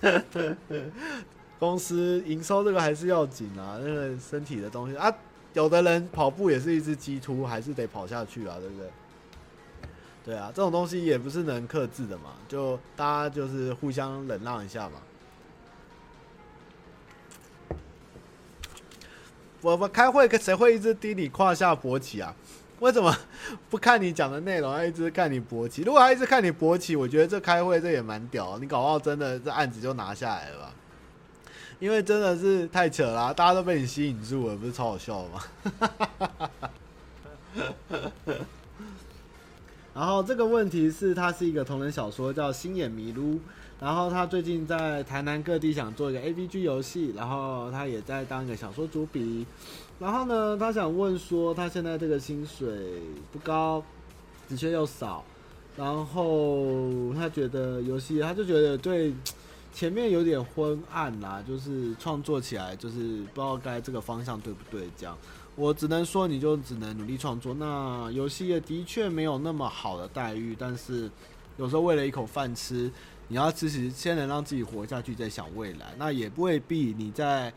[1.58, 5.12] 公司营收这个还是要紧啊，那个身体的东西啊，
[5.54, 8.88] 有的人跑步也是一只鸡突，还是得跑下去啊，对不对？
[10.24, 15.00] 对啊，这种东西也不是能克制的嘛，就大家就是互相忍让一下嘛。
[19.60, 22.34] 我们开会，谁会一直低你胯下勃起啊？
[22.80, 23.12] 为什么
[23.68, 25.82] 不看你讲的内容，要一直看你勃起？
[25.82, 28.56] 如果他一直看你勃起，我觉得这开会这也蛮屌。
[28.60, 30.72] 你搞不好真的这案子就拿下来了吧？
[31.80, 35.42] 因为真的是太扯了，大家都被你吸引住了，不是超好笑吗？
[39.94, 43.34] 然后这个问题是，它是一个同人小说，叫《星野迷路》。
[43.80, 49.46] 然后他最近在台南各地想做一个 AVG 游戏，然后他也在当一个小说主笔。
[50.00, 53.00] 然后呢，他想问说，他现在这个薪水
[53.32, 53.80] 不高，
[54.48, 55.24] 的确又少，
[55.76, 59.14] 然后他觉得游戏，他就觉得对
[59.72, 64.88] 前面有点昏暗啦，就是创作起来就是不知道该这个方向对不对。
[64.96, 65.16] 这样，
[65.54, 67.54] 我只能说你就只能努力创作。
[67.54, 71.08] 那游戏也的确没有那么好的待遇，但是
[71.56, 72.90] 有时候为了一口饭吃。
[73.28, 75.94] 你要支持，先能让自己活下去，再想未来。
[75.98, 77.52] 那也未必你在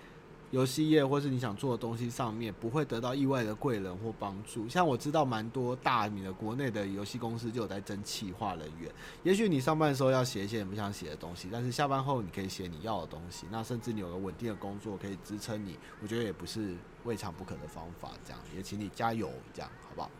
[0.52, 4.68] 游戏业或是你想做的东西上面不会得到意外的贵人或帮助。
[4.68, 8.92] 像我知道蛮多大米的国内的游戏公司就有在争企划人员。
[9.24, 13.46] 也许你上班的时候要写一些你不想写的东西，但是下班后你可以写你要的东西。
[13.50, 18.10] 那甚至你有个稳定的工作可以支撑你，我觉得也不是未尝不可的方法。
[18.26, 20.12] 这样也请你加油，这样好不好？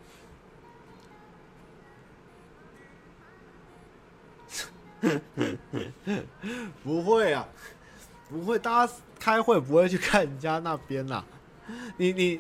[6.84, 7.48] 不会啊，
[8.30, 11.24] 不会，大家开会不会去看人家那边呐、
[11.98, 12.40] 你你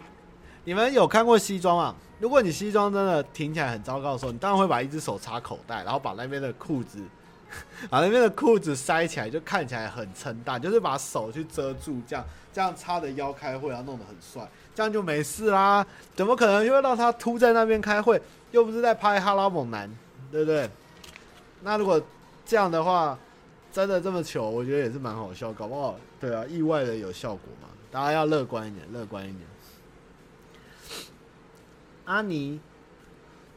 [0.64, 1.96] 你们有看过西装啊？
[2.20, 7.00] 如果你西装真的挺起来很糟糕的时候，你当然会把一只手插口袋，然后把那边的裤子，
[7.90, 15.84] 把那边的裤子塞起来，就看起来很撑大，就是把手去遮住，这样这样叉着腰开会，然后弄得很帅，这样就没事啦。
[16.16, 18.22] 怎么可能就会让他凸在那边开会？
[18.52, 19.90] 又不是在拍哈拉猛男，
[20.32, 20.70] 对不对？
[21.64, 22.00] 那如果。
[22.52, 23.18] 这样的话，
[23.72, 27.70] 真的这么糗，我觉得也是蛮好笑，搞不好对啊，意外的有效果嘛。
[27.90, 29.40] 大家要乐观一点，乐观一点。
[32.04, 32.60] 阿尼，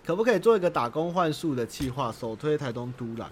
[0.07, 3.28] 可不可以做一个打工换宿的计划，首推台东都兰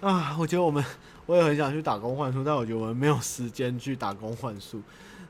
[0.00, 0.34] 啊？
[0.40, 0.82] 我觉得我们
[1.26, 4.80] 我也很想去打工换宿，但我觉得我们没有时间去打工换宿。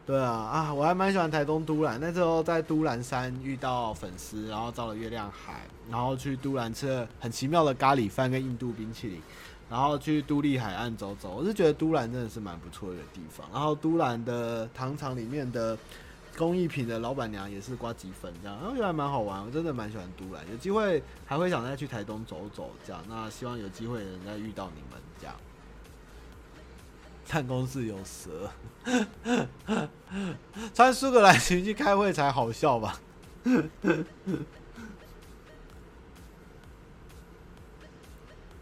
[0.07, 1.99] 对啊，啊，我还蛮喜欢台东都兰。
[2.01, 9.21] 那时候在都兰山遇到粉丝，然后到了月亮海，然后去都兰吃了很奇妙的咖喱饭跟印度冰淇淋。
[9.71, 13.49] 然后去都立海岸走走，我是觉得都兰真的是蛮不错的地方。
[13.53, 15.77] 然后都兰的糖厂里面的
[16.37, 23.03] 工艺品的老板娘也是刮几粉这样，然后觉得还蛮好玩，我真的蛮喜欢都兰，有机会还会想再去台东走走这样。
[23.09, 25.35] 那希望有机会能再遇到你们这样。
[27.27, 28.51] 办公室有蛇，
[30.73, 33.01] 穿苏格兰裙去开会才好笑吧？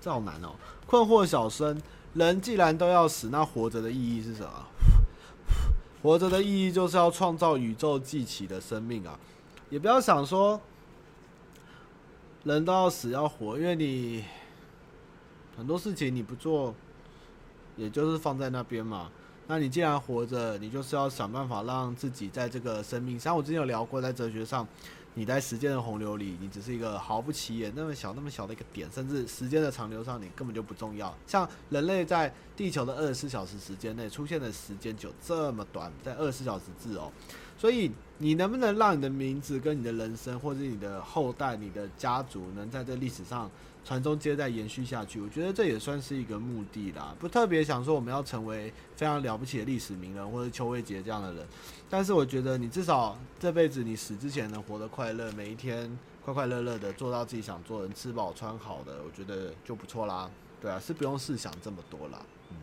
[0.01, 0.55] 这好难哦！
[0.93, 1.81] 困惑小生，
[2.13, 4.67] 人既然都要死，那活着的意义是什么？
[6.03, 9.19] 活着的意义就是要创造宇宙记起的生命啊！
[9.71, 10.61] 也不要想说
[12.45, 14.23] 人都要死要活，因为你
[15.57, 16.75] 很多事情你不做，
[17.77, 19.11] 也就是放在那边嘛。
[19.47, 24.69] 那你既然活着，你就是要想办法让自己在这个生命，像我之前有聊过，在哲学上。
[25.15, 31.15] 你在时间的洪流里，你只是一个毫不起眼、那么小、那么小的一个点，甚至时间的长流上，你根本就不重要。
[31.27, 37.13] 像人类在地球的二十四小时时间内出现的时间就这么短，在二十四小时制哦。
[37.59, 43.51] 所以你能不能让你的名字跟你的人生，或者你的后代、你的家族，能在这历史上
[43.85, 45.21] 传宗接代、延续下去？
[45.21, 47.15] 我觉得这也算是一个目的啦。
[47.19, 51.47] 不特别想说我们要成为非常了不起的历史名人，或者邱威杰这样的人。
[51.91, 60.31] 但是我觉得，你至少这辈子你死之前能活得快乐，每一天快快乐乐的做到自己想做的，吃饱穿好的，我觉得就不错啦。
[60.61, 62.23] 对啊，是不用试想这么多啦。
[62.51, 62.57] 嗯。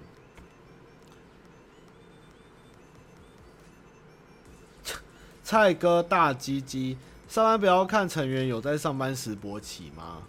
[5.43, 6.97] 蔡哥大鸡鸡，
[7.27, 10.23] 上班不要看成员有在上班时勃起吗？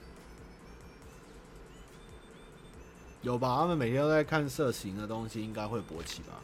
[3.23, 6.35] 有吧，他们每天都在看色情的东西，应该会勃起吧。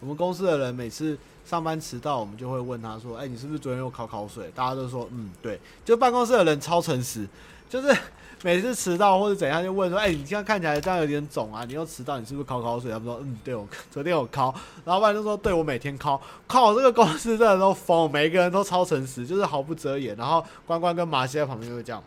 [0.00, 7.26] 我们公司的人每次上班迟到，我们就会问他说：“哎，你是不是昨天又考考睡？”大家都说：“嗯，对。”就办公室的人超诚实，
[7.68, 7.96] 就是
[8.42, 14.54] 每次迟到或者怎样，就问说：“哎，你现在看起来这样有点肿啊，你又迟到，你是不是考考睡？”他们说：“嗯，对，我昨天有考。”
[14.86, 20.16] 老板就说：“对，我每天考。”靠，这个公司真的都疯，每一个人都超诚实，就是毫不遮掩。
[20.16, 22.00] 然后关关跟马西在旁边就会这样，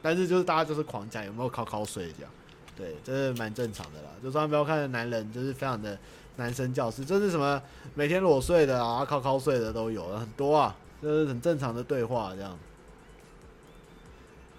[0.00, 2.30] 但是就是大家就是狂讲有没有考考睡这样，
[2.78, 4.08] 对，这是蛮正常的啦。
[4.22, 5.98] 就上班不要看的男人，就是非常的。
[6.38, 7.60] 男生教师，这是什么？
[7.96, 12.56] 每天裸睡的啊，靠靠睡的都有很多啊，这是很正常的对话，这样。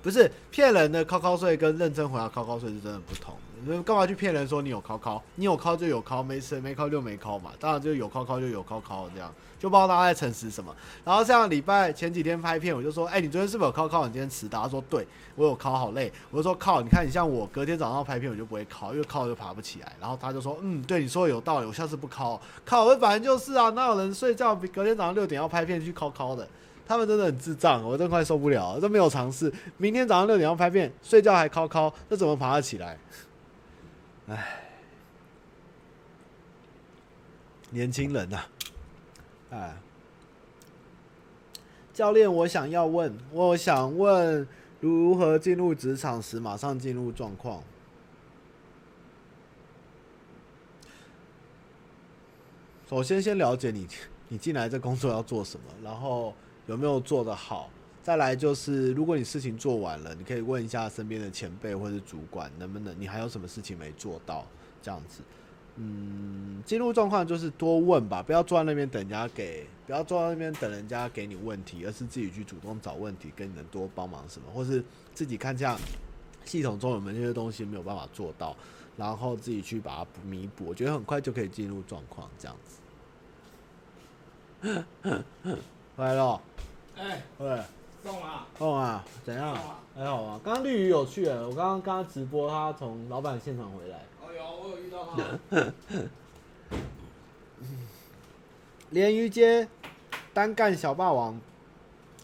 [0.03, 3.33] 不是骗人的，靠靠睡跟认真回答靠靠睡是真的不同。
[3.65, 5.23] 你干嘛去骗人说你有靠靠？
[5.35, 7.53] 你有靠就有靠，没事没靠就没靠嘛。
[7.57, 10.73] 当然就有靠靠就有靠靠这样，就不知道大家在诚实什么。
[11.03, 14.07] 然后像礼拜前几天拍片，我就说，哎、你昨天是不是有考考？
[14.07, 14.63] 你今天迟到？
[14.63, 15.05] 他说对，
[15.35, 16.11] 我有考，好累。
[16.31, 19.91] 我就说靠，你看你像我隔天早上拍片，我就不会考，因为考就爬不起来。
[19.99, 22.41] 然后他就说，嗯，对，你说的有道理，我下次不考。
[22.63, 26.47] 考我反正就是啊，哪有人睡觉隔天早上六点要拍片去考考的？
[26.87, 29.53] 他们真的很智障，我真快受不了了，都没有尝试。
[29.77, 32.97] 明天早上六点要拍片，睡觉还考考，这怎么爬得起来？
[34.27, 34.61] 唉，
[37.69, 38.47] 年轻人呐、啊，
[39.49, 39.75] 哎，
[41.93, 44.47] 教练，我想要问，我想问
[44.79, 47.63] 如何进入职场时马上进入状况。
[52.87, 53.87] 首先，先了解你，
[54.27, 56.33] 你进来这工作要做什么，然后
[56.67, 57.69] 有没有做得好。
[58.01, 64.45] 再来就是，如果你事情做完了，你可以问一下身边的前辈或者主管，能不能你还有什么事情没做到？
[64.81, 65.21] 这样子，
[65.81, 75.77] 嗯，进入状况就是多问吧，不要坐在那边等人家给，不要坐在那边等人家给你问题，而是自己去主动找问题，跟你能多帮忙什么，或是自己看一下
[76.43, 78.53] 系统中有没有那些东西没有办法做到，
[78.97, 80.65] 然后自己去把它弥补。
[80.65, 82.81] 我觉得很快就可以进入状况，这样子。
[85.95, 86.41] 回来了，
[86.97, 87.61] 哎，喂。
[88.01, 88.47] 送啊！
[88.57, 89.05] 送啊！
[89.25, 89.57] 怎样？
[89.93, 90.39] 还好啊。
[90.41, 94.05] 刚刚绿鱼有趣了，我刚刚刚刚直播，他从老板现场回来。
[98.91, 99.67] 鲢，鱼街
[100.33, 101.39] 单干小霸王，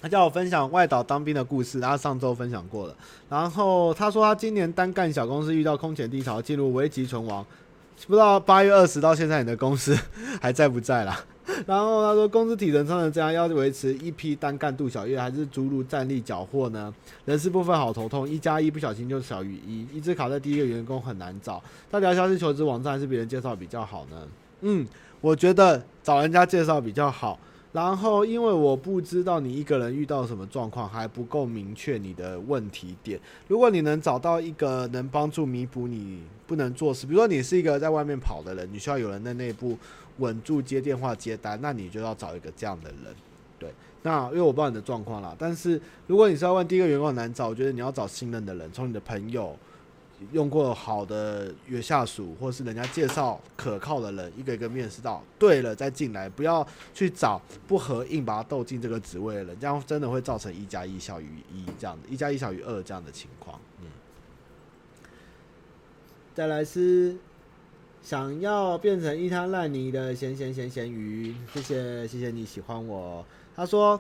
[0.02, 2.96] 他叫我分享外岛当兵的故事，他上周分享过了。
[3.30, 7.46] 然后他说他今年单干小公司遇到空前低潮，进入危急存亡。
[8.08, 9.98] 不知道八月二十到现在你的公司
[10.42, 11.26] 还在不在了？
[11.68, 16.94] 然后他说，公司体能上的这样，要维持一批单干度小月，还是诸如战力缴获呢？
[17.26, 21.64] 人事部分好头痛，一加一不小心就小于一，一直卡在第一个员工很难找。
[21.92, 24.28] 到底要消息求职网站还是别人介绍比较好呢？
[24.62, 24.86] 嗯，
[25.22, 27.40] 我觉得找人家介绍比较好。
[27.72, 33.20] 然后，因为我不知道你一个人遇到什么状况，还不够明确你的问题点。
[33.50, 39.78] 如果你能找到一个能帮助弥补你不能做事，比如说你是一个在外面跑的人，你需要有人在内部
[40.18, 43.16] 稳住接电话接单，那你就要找一个这样的人。
[43.58, 43.74] 对，
[44.04, 49.58] 那因为我不知道你的状况啦，但是如果你是要问第一个员工很难找，我觉得你要找信任的人，从你的朋友。
[50.32, 63.60] 用过好的原下属，或是人家介绍可靠的人，一个一个面试到对了再进来，不要去找不合硬把他斗进这个职位的人，这样真的会造成一加一小于一这样的，一加一小于二这样的情况。
[63.82, 63.88] 嗯，
[66.34, 67.18] 再来是
[68.06, 73.26] 想要变成一滩烂泥的咸咸咸咸鱼，谢谢谢谢你喜欢我。
[73.56, 74.00] 他说。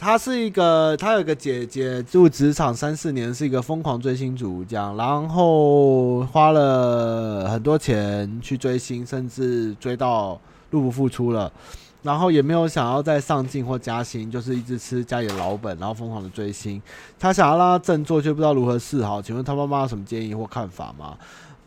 [0.00, 11.52] 他是一个，他有一个姐姐，入职场三四年，是一个疯狂追星族，这样，然后花了很多钱去追星，甚至追到入不敷出了，
[12.00, 16.80] 然后也没有想要再上进或加薪，就是一直吃家里的老本，然后疯狂的追星。
[17.18, 19.20] 他想要让他振作，却不知道如何是好。
[19.20, 21.18] 请问他妈妈有什么建议或看法吗？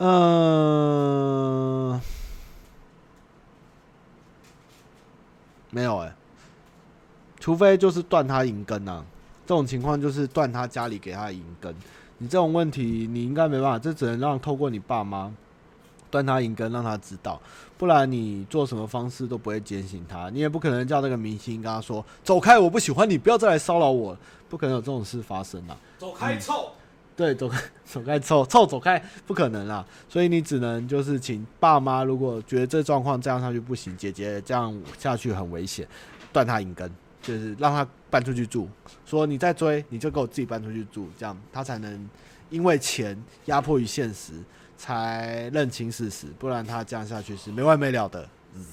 [0.03, 2.01] 嗯、
[5.69, 6.11] 没有哎、
[7.39, 9.05] 除非就是断他银根呐，
[9.45, 11.75] 这种情况就是断他家里给他的银根。
[12.17, 15.31] 你这种问题你应该没办法，这只能让透过你爸妈
[16.09, 17.39] 断他银根，让他知道，
[17.77, 20.31] 不然你做什么方式都不会坚信他。
[20.31, 24.17] 你也不可能叫那个明星跟他说走开，我不喜欢你，不要再来骚扰我，
[24.49, 25.77] 不可能有这种事发生啊。
[25.99, 26.71] 走开臭、
[27.21, 29.85] 对，走开， 走开臭臭走开，不可能啦。
[30.09, 35.87] 所以你只能就是请爸妈，如果觉得这状况这样下去不行，姐姐这样下去很危险，
[36.33, 36.91] 断他银根。
[37.21, 38.67] 就是让他搬出去住，
[39.05, 42.09] 说你再追，你就给我自己搬出去住，这样他才能
[42.49, 43.15] 因为钱
[43.45, 44.33] 压迫于现实，
[44.75, 48.27] 才认清事实，不然他这样下去是没完没了的。
[48.55, 48.65] 嗯。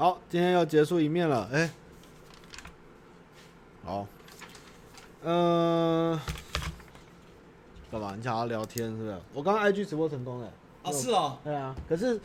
[0.00, 1.70] 好，今天要结束一面了，哎、欸，
[3.84, 4.06] 好，
[5.22, 6.20] 嗯、呃。
[7.92, 8.14] 干嘛？
[8.16, 9.20] 你想要聊天是不是？
[9.34, 10.50] 我刚刚 IG 直播成功了。
[10.82, 11.36] 啊，是哦。
[11.44, 12.18] 对啊，可是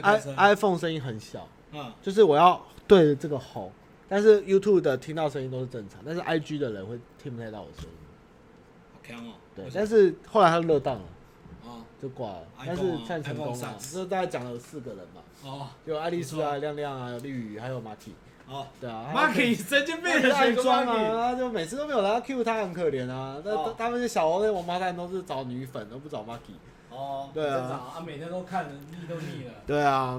[0.00, 1.46] i iPhone 声音很小。
[1.72, 1.92] 嗯。
[2.00, 3.70] 就是我要对着这个吼，
[4.08, 7.90] 但是 YouTube 的听到声音都是正常，但是 IG 的人会听不太到我声音。
[8.94, 9.34] 好强哦。
[9.54, 11.02] 对，但是后来他热档了。
[11.68, 11.84] 啊。
[12.00, 12.42] 就挂了。
[12.64, 13.74] 但是现在成功了。
[13.78, 15.20] 就是大概讲了四个人嘛。
[15.44, 15.66] 哦。
[15.84, 18.14] 有爱丽丝啊，亮亮啊，有绿雨，还有马体。
[18.50, 23.36] 哦，对啊，Marky 神经病，的爱装啊，就每次都没有人要 Q 他，很可怜啊。
[23.44, 26.56] 那、哦、他们小王那王八蛋都是找女粉，都不找 Marky。
[26.90, 29.52] 哦，对啊，啊，每天都看了腻都腻了。
[29.66, 30.18] 对啊，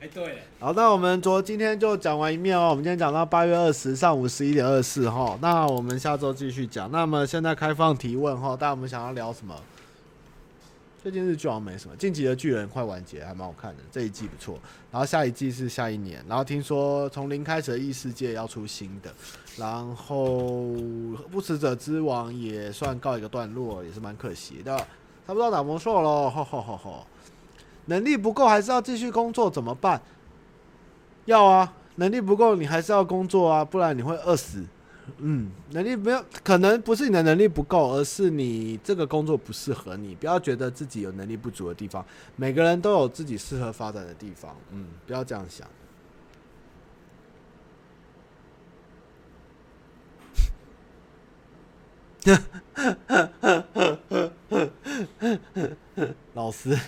[0.00, 0.42] 哎、欸，对。
[0.58, 2.70] 好，那我们昨今天就讲完一面哦。
[2.70, 6.90] 我们今天讲到八月二十上午十一点二十四哈，那我们下周继续讲。
[6.90, 9.54] 那么现在开放提问哈，大家我们想要聊什么？
[11.02, 14.58] 最近日剧好像没什么，《晋级的巨人》快完结，还蛮好看的，这一季不错。
[14.92, 19.10] 然后下一季是下一年，然后听说从零开始的异世界要出新的，
[19.56, 20.26] 然后
[21.30, 24.76] 《不死者之王》也算告一个段落，也是蛮可惜的。
[25.26, 27.06] 差不多打魔兽喽，吼吼吼吼！
[27.86, 30.02] 能力不够还是要继续工作怎么办？
[31.24, 34.66] 要啊，能力不够你还是要工作啊，不然你会饿死。
[35.18, 40.14] 嗯，能力没有，可能不是你的能力不够，而是你这个工作不适合你。
[40.14, 42.04] 不要觉得自己有能力不足的地方，
[42.36, 44.56] 每个人都有自己适合发展的地方。
[44.72, 45.68] 嗯，不要这样想。
[56.34, 56.78] 老师，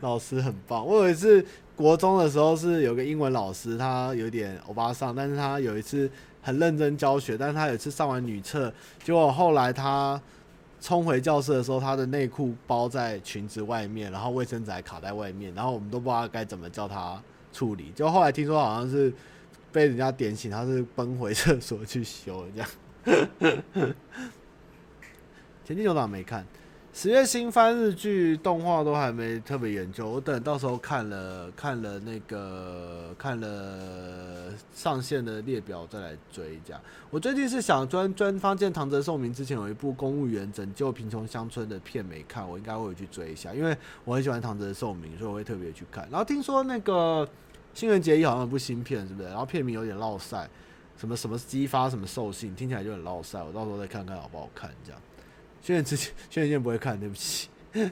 [0.00, 0.86] 老师很棒。
[0.86, 1.44] 我有一次
[1.76, 6.10] 国中的时候是有个英文老师，他有点欧巴桑，但是他有一次。
[6.44, 8.72] 很认真教学，但是他有一次上完女厕，
[9.02, 10.20] 结果后来他
[10.78, 17.18] 冲回教室的时候，他的内裤包在裙子外面，然后卫生纸还卡在外面，然后我们都不知道该怎么叫他
[17.50, 17.90] 处理。
[17.96, 19.10] 就后来听说好像是
[19.72, 22.68] 被人家点醒，他是奔回厕所去修这样。
[25.64, 26.44] 前进牛党没看。
[26.96, 36.54] 十月新番日剧动画都还没特别研究，我等到时候看了看了那个看了上线的列表再来追。
[36.54, 36.80] 一下，
[37.10, 46.08] 我最近是想专专方见唐泽寿明之前有一部公务员拯救贫穷乡村的片没看，我应该会去追一下，因为我很喜欢唐泽寿明，所以我会特别去看。
[46.12, 47.28] 然后听说那个
[47.74, 49.28] 新垣结衣好像有部新片，是不是？
[49.28, 50.48] 然后片名有点烙赛，
[50.96, 55.00] 什么什么激发什么兽性，听起来就很烙赛，我到时候再看看好不好看，这样。
[55.64, 55.96] 轩辕之，
[56.28, 57.48] 轩辕剑不会看，对不起。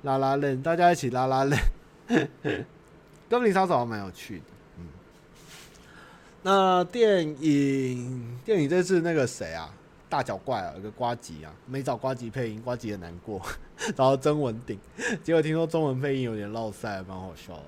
[0.00, 1.60] 拉拉链，大家一起拉拉链。
[3.28, 4.44] 哥林杀手还蛮有趣的，
[4.78, 4.86] 嗯。
[6.42, 9.74] 那电影，电影这次那个谁啊，
[10.08, 13.42] 大脚怪啊，有个瓜吉啊，没找瓜吉配音，瓜吉也难过。
[13.94, 14.78] 然后曾文鼎，
[15.22, 17.64] 结果听说中文配音有点落赛，蛮好笑的。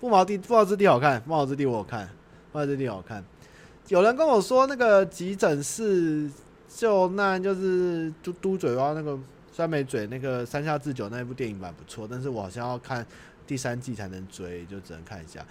[0.00, 2.08] 不毛地，不毛之地好看，不毛之地我有看，
[2.50, 3.22] 不毛之地好看。
[3.88, 6.30] 有人跟我说那个急诊室。
[6.74, 9.18] 就那就是嘟嘟嘴巴那个
[9.52, 13.04] 酸梅嘴那个山下智久那一部电影版不错，但是我好像要看
[13.46, 15.44] 第三季才能追，就只能看一下。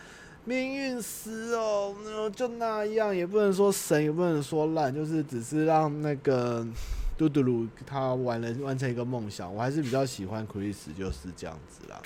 [0.46, 1.94] 命运石哦，
[2.34, 6.66] 就那样，也不能说神，也不能说烂，就是只是让那个
[7.18, 9.54] 嘟嘟噜他完了完成一个梦想。
[9.54, 12.02] 我还是比较喜欢 Chris，就是这样子啦。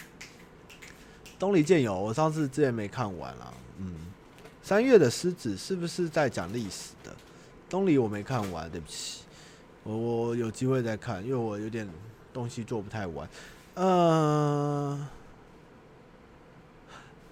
[1.37, 3.53] 东离剑友，我上次之前没看完啦。
[3.77, 3.93] 嗯，
[4.63, 7.15] 三月的狮子是不是在讲历史的？
[7.73, 9.23] 东离我没看完，对不起，
[9.83, 11.89] 我我有机会再看，因为我有点
[12.31, 13.27] 东西做不太完。
[13.73, 15.07] 呃，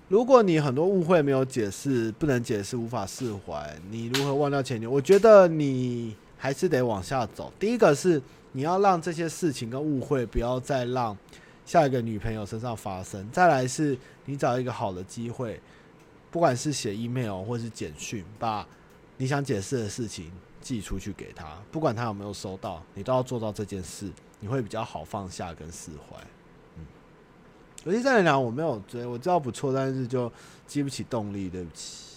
[0.07, 4.89] 如果你很多误会没有解释，不能解释，无法释怀，你如何忘掉前女友？
[4.89, 7.53] 我觉得你还是得往下走。
[7.59, 8.19] 第一个是
[8.53, 11.15] 你要让这些事情跟误会不要再让。
[11.63, 13.95] 下一个女朋友身上发生，再来是
[14.25, 15.61] 你找一个好的机会，
[16.31, 18.67] 不管是写 email 或是简讯，把
[19.21, 26.17] 你想解释的事情寄出去给他，不管他有没有收到，你都要做到这件事，你会比较好放下跟释怀。
[26.75, 26.83] 嗯，
[27.83, 30.33] 有些在讲我没有追，我知道不错，但是就
[30.65, 32.07] 激不起动力，对不起。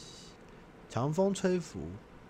[0.89, 1.81] 强风吹拂，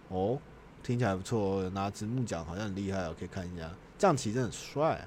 [0.09, 0.41] 哦，
[0.83, 5.07] 听起来不错，拿直木奖好像很厉害哦，可以看一下，将棋真的很帅。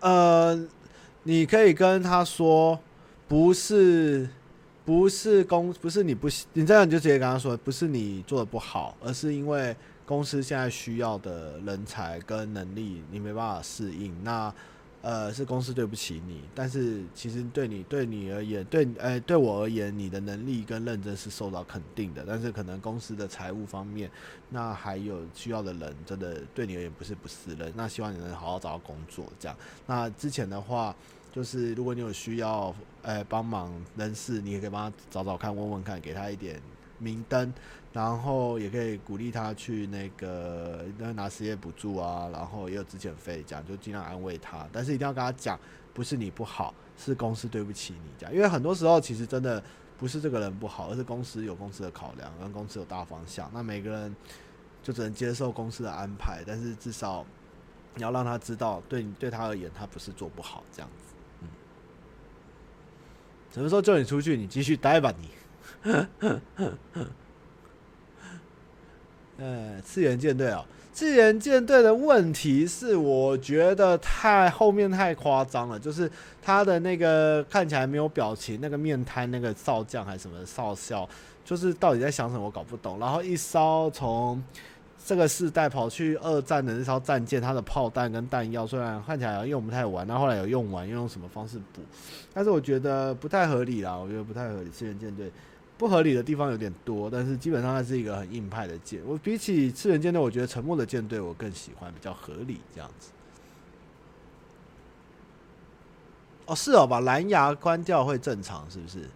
[0.00, 0.68] 呃，
[1.22, 2.78] 你可以跟他说，
[3.30, 4.28] 不是，
[4.84, 14.12] 不是公，不是你不行，你这样就直接跟他说，不是你做的不好，而是因为公司现在需要的人才跟能力，你没办法适应。
[14.24, 14.52] 那。
[15.02, 22.22] 呃，是公司对不起你，但是其实对你对你而言，对呃对我而言，你的能力跟认真是受到肯定的。
[22.28, 24.10] 但是可能公司的财务方面，
[24.50, 27.72] 那还有需要的人，真的对你而言不是不是人。
[27.74, 29.56] 那希望你能好好找到工作，这样。
[29.86, 30.94] 那之前的话，
[31.32, 36.60] 就是如果你有需要，呃，帮忙人事，你也可以帮他找找看，问问看，给他一点
[36.98, 37.52] 明灯。
[37.92, 44.64] 然后也可以鼓励他去那个那拿失业补助啊，然后也有资遣费，这样就尽量安慰他。
[44.70, 45.58] 但是一定要跟他讲，
[45.92, 48.32] 不是你不好，是公司对不起你这样。
[48.32, 49.60] 因为很多时候其实真的
[49.98, 53.50] 不是这个人不好，而是公司有公司的考量，跟公司有大方向。
[53.52, 54.14] 那每个人
[54.84, 57.26] 就只能接受公司的安排，但是至少
[57.96, 61.09] 你要让他知道，对你对他而言，他不是做不好这样子。
[63.50, 65.28] 嗯，什么时候叫你出去，你继续待吧你。
[69.38, 70.62] 呃，次元舰队哦，
[70.92, 76.10] 次元舰队的问题是，我觉得太后面太夸张了，就是
[76.42, 81.08] 他的那个看起来没有表情，那个面瘫那个少将还是什么少校，
[81.42, 82.98] 就是到底在想什么，我搞不懂。
[82.98, 84.42] 然后一烧从
[85.04, 91.80] 这个世代跑去二战的那艘战舰，它的炮弹跟弹药虽然看起来用不太完，那后来有用完，又用什么方式补？
[92.32, 95.30] 但是我觉得不太合理啦，我觉得不太合理，次元舰队。
[95.78, 99.00] 不合理的地方有点多，但是基本上它是一个很硬派的舰。
[99.06, 103.10] 我比起次元舰队，我觉得沉默的舰队我更喜欢，比较合理这样子。
[106.44, 109.08] 哦，是哦，把蓝牙关掉会正常，是不是？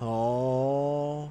[0.00, 1.30] 哦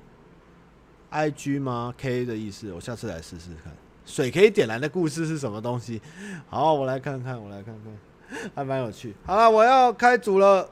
[1.15, 3.73] ，IG 吗？K 的意思，我下次来试试看。
[4.05, 6.01] 水可以点燃的故事是什么东西？
[6.49, 9.15] 好，我来看看，我来看看，还蛮有趣。
[9.25, 10.69] 好了，我要开组了，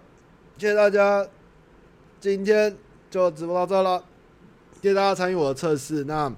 [0.57, 1.25] 谢谢大家。
[2.19, 2.77] 今天
[3.09, 4.03] 就直播到这了，
[4.81, 6.03] 谢谢大家参与我的测试。
[6.03, 6.31] 那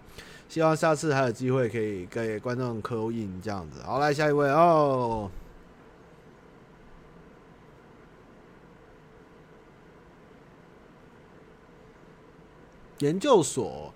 [0.47, 3.81] 希望下次还有机会可以给观众扣印这样子。
[3.83, 5.29] 好，来下一位哦。
[12.99, 13.93] 研究所，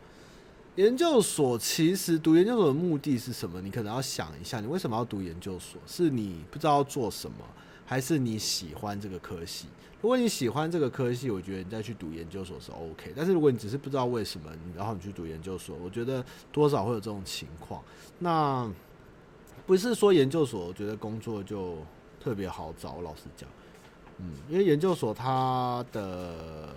[0.80, 3.60] 研究所其实读研究所的目的是什么？
[3.60, 5.77] 你可能要想一下，你为什么要读研究所？
[5.85, 7.45] 是你不知道做什么，
[7.85, 9.68] 还是你喜欢这个科系？
[10.01, 13.11] 如果你喜欢这个科系，我觉得你再去读研究所是 OK。
[13.14, 17.84] 但是如果你只是不知道为什么，然后你去读研究所，我觉得多少会有这种情况。
[18.18, 18.72] 那
[19.68, 21.76] 不是说研究所，我觉得工作就
[22.22, 23.01] 特别好找。
[23.01, 23.49] 老实讲，
[24.19, 26.69] 嗯，因为研究所它的，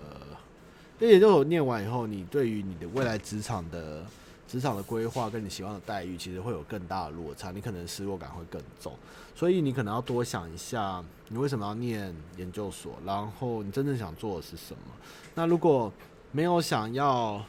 [0.99, 4.05] 因为研究所念完以后，你对于你的未来职场的。
[4.45, 8.95] 职场的规划跟你希望的待遇，其实会有更大的落差，你可能失落感会更重，
[9.33, 14.93] 所以你可能要多想一下，你为什么要念研究所，然后你真正想做的是什么。
[15.33, 15.91] 那如果
[16.31, 17.43] 没有想要，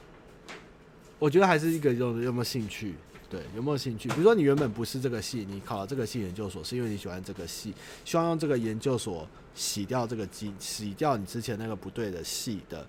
[1.18, 2.94] 我觉得还是一个有有没有兴趣，
[3.28, 4.08] 对，有没有兴趣？
[4.10, 7.74] 比如说你原本不是这个系，你考了这个系研究所，是因为你喜欢这个系，
[8.06, 12.86] 希望用这个研究所洗掉这个机，洗掉你之前那个不对的系的。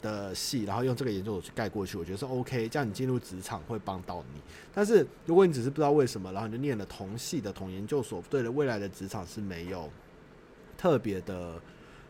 [0.00, 4.40] 的系，然后用这个研究所去盖过去，我觉得是 OK，这样你进入职场会帮到你。
[4.74, 9.90] 但是如果你只是不知道为什么，然后你就念了同系的同研究所，对了未来的职场是没有
[10.76, 11.60] 特别的、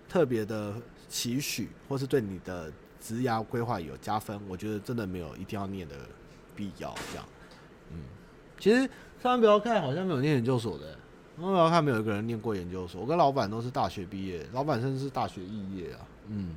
[0.08, 0.74] 特别的
[1.08, 2.70] 期许，或是对你的
[3.00, 5.94] 职涯规划有加分，我觉得真的没有一定要念的
[6.54, 6.94] 必要。
[7.10, 7.28] 这样，
[7.92, 8.00] 嗯，
[8.58, 8.80] 其实
[9.22, 10.98] 上班不要看，好像没有念研究所的。
[11.36, 13.00] 上班不要看，没有一个人念过研究所。
[13.00, 16.00] 我跟老板都是大学毕业，老板甚至是大学肄业啊。
[16.26, 16.56] 嗯，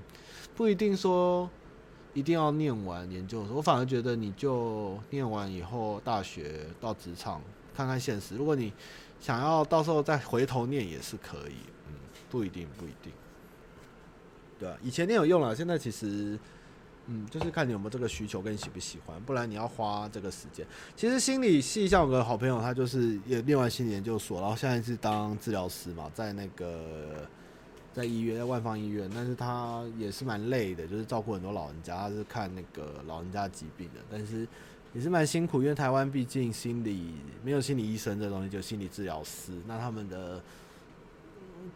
[0.61, 1.49] 不一定说
[2.13, 3.55] 一定要念完研究所。
[3.55, 7.41] 我反而觉得，你就念完以后，大学到职场
[7.75, 8.35] 看看现实。
[8.35, 8.71] 如果你
[9.19, 11.55] 想要到时候再回头念，也是可以。
[11.87, 11.95] 嗯，
[12.29, 13.11] 不一定，不一定。
[14.59, 16.37] 对啊，以前念有用了，现在其实。
[17.07, 20.63] 嗯，就是看你有没有这个需求，跟喜不喜欢，不然你要花这个时间。
[20.95, 27.27] 其实心理系像我个好朋友，他就是也念完心理研究所，然后现在是当治疗师嘛，在那个
[27.93, 34.47] 在医院，在万方医院，但是他也是蛮累的，就是照顾很多老人家，他是看那个老人家疾病的，但是
[34.93, 40.41] 也是蛮辛苦，因为台湾毕竟心理没有心理医生这东西，就心理治疗师，那他们的。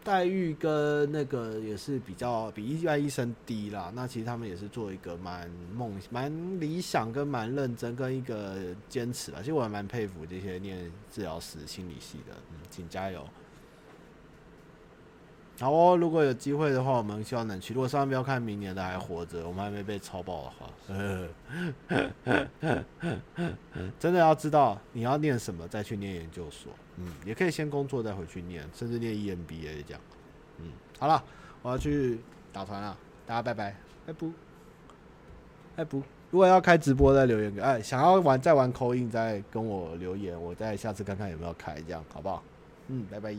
[0.02, 3.92] 待遇跟那个也是比较比一般医生低啦。
[3.94, 9.38] 那其实他们也是做一个蛮梦、蛮理想跟蛮认真跟一个坚持啦。
[9.38, 13.24] 其实我还蛮佩服这些念治疗师、心理系的，嗯，请加油。
[15.58, 17.72] 好哦，如果有机会的话，我们希望能去。
[17.72, 20.70] 如果上班不要看明年的还活着，我们还没被超爆的话，
[23.98, 26.70] 真的要知道你要念什么再去念研究所。
[26.98, 30.00] 嗯，也可以先工作再回去念，甚至念 EMBA 这样。
[30.58, 31.22] 嗯，好了，
[31.62, 32.20] 我要去
[32.52, 32.96] 打团了，
[33.26, 33.74] 大家拜拜，
[34.06, 34.30] 拜不，
[35.74, 36.02] 拜不。
[36.30, 42.42] 如果要开直播再留言给，哎，想要玩再玩口音再跟我留言，我再下次看看有没有开，这样好不好？
[42.88, 43.34] 嗯，拜拜。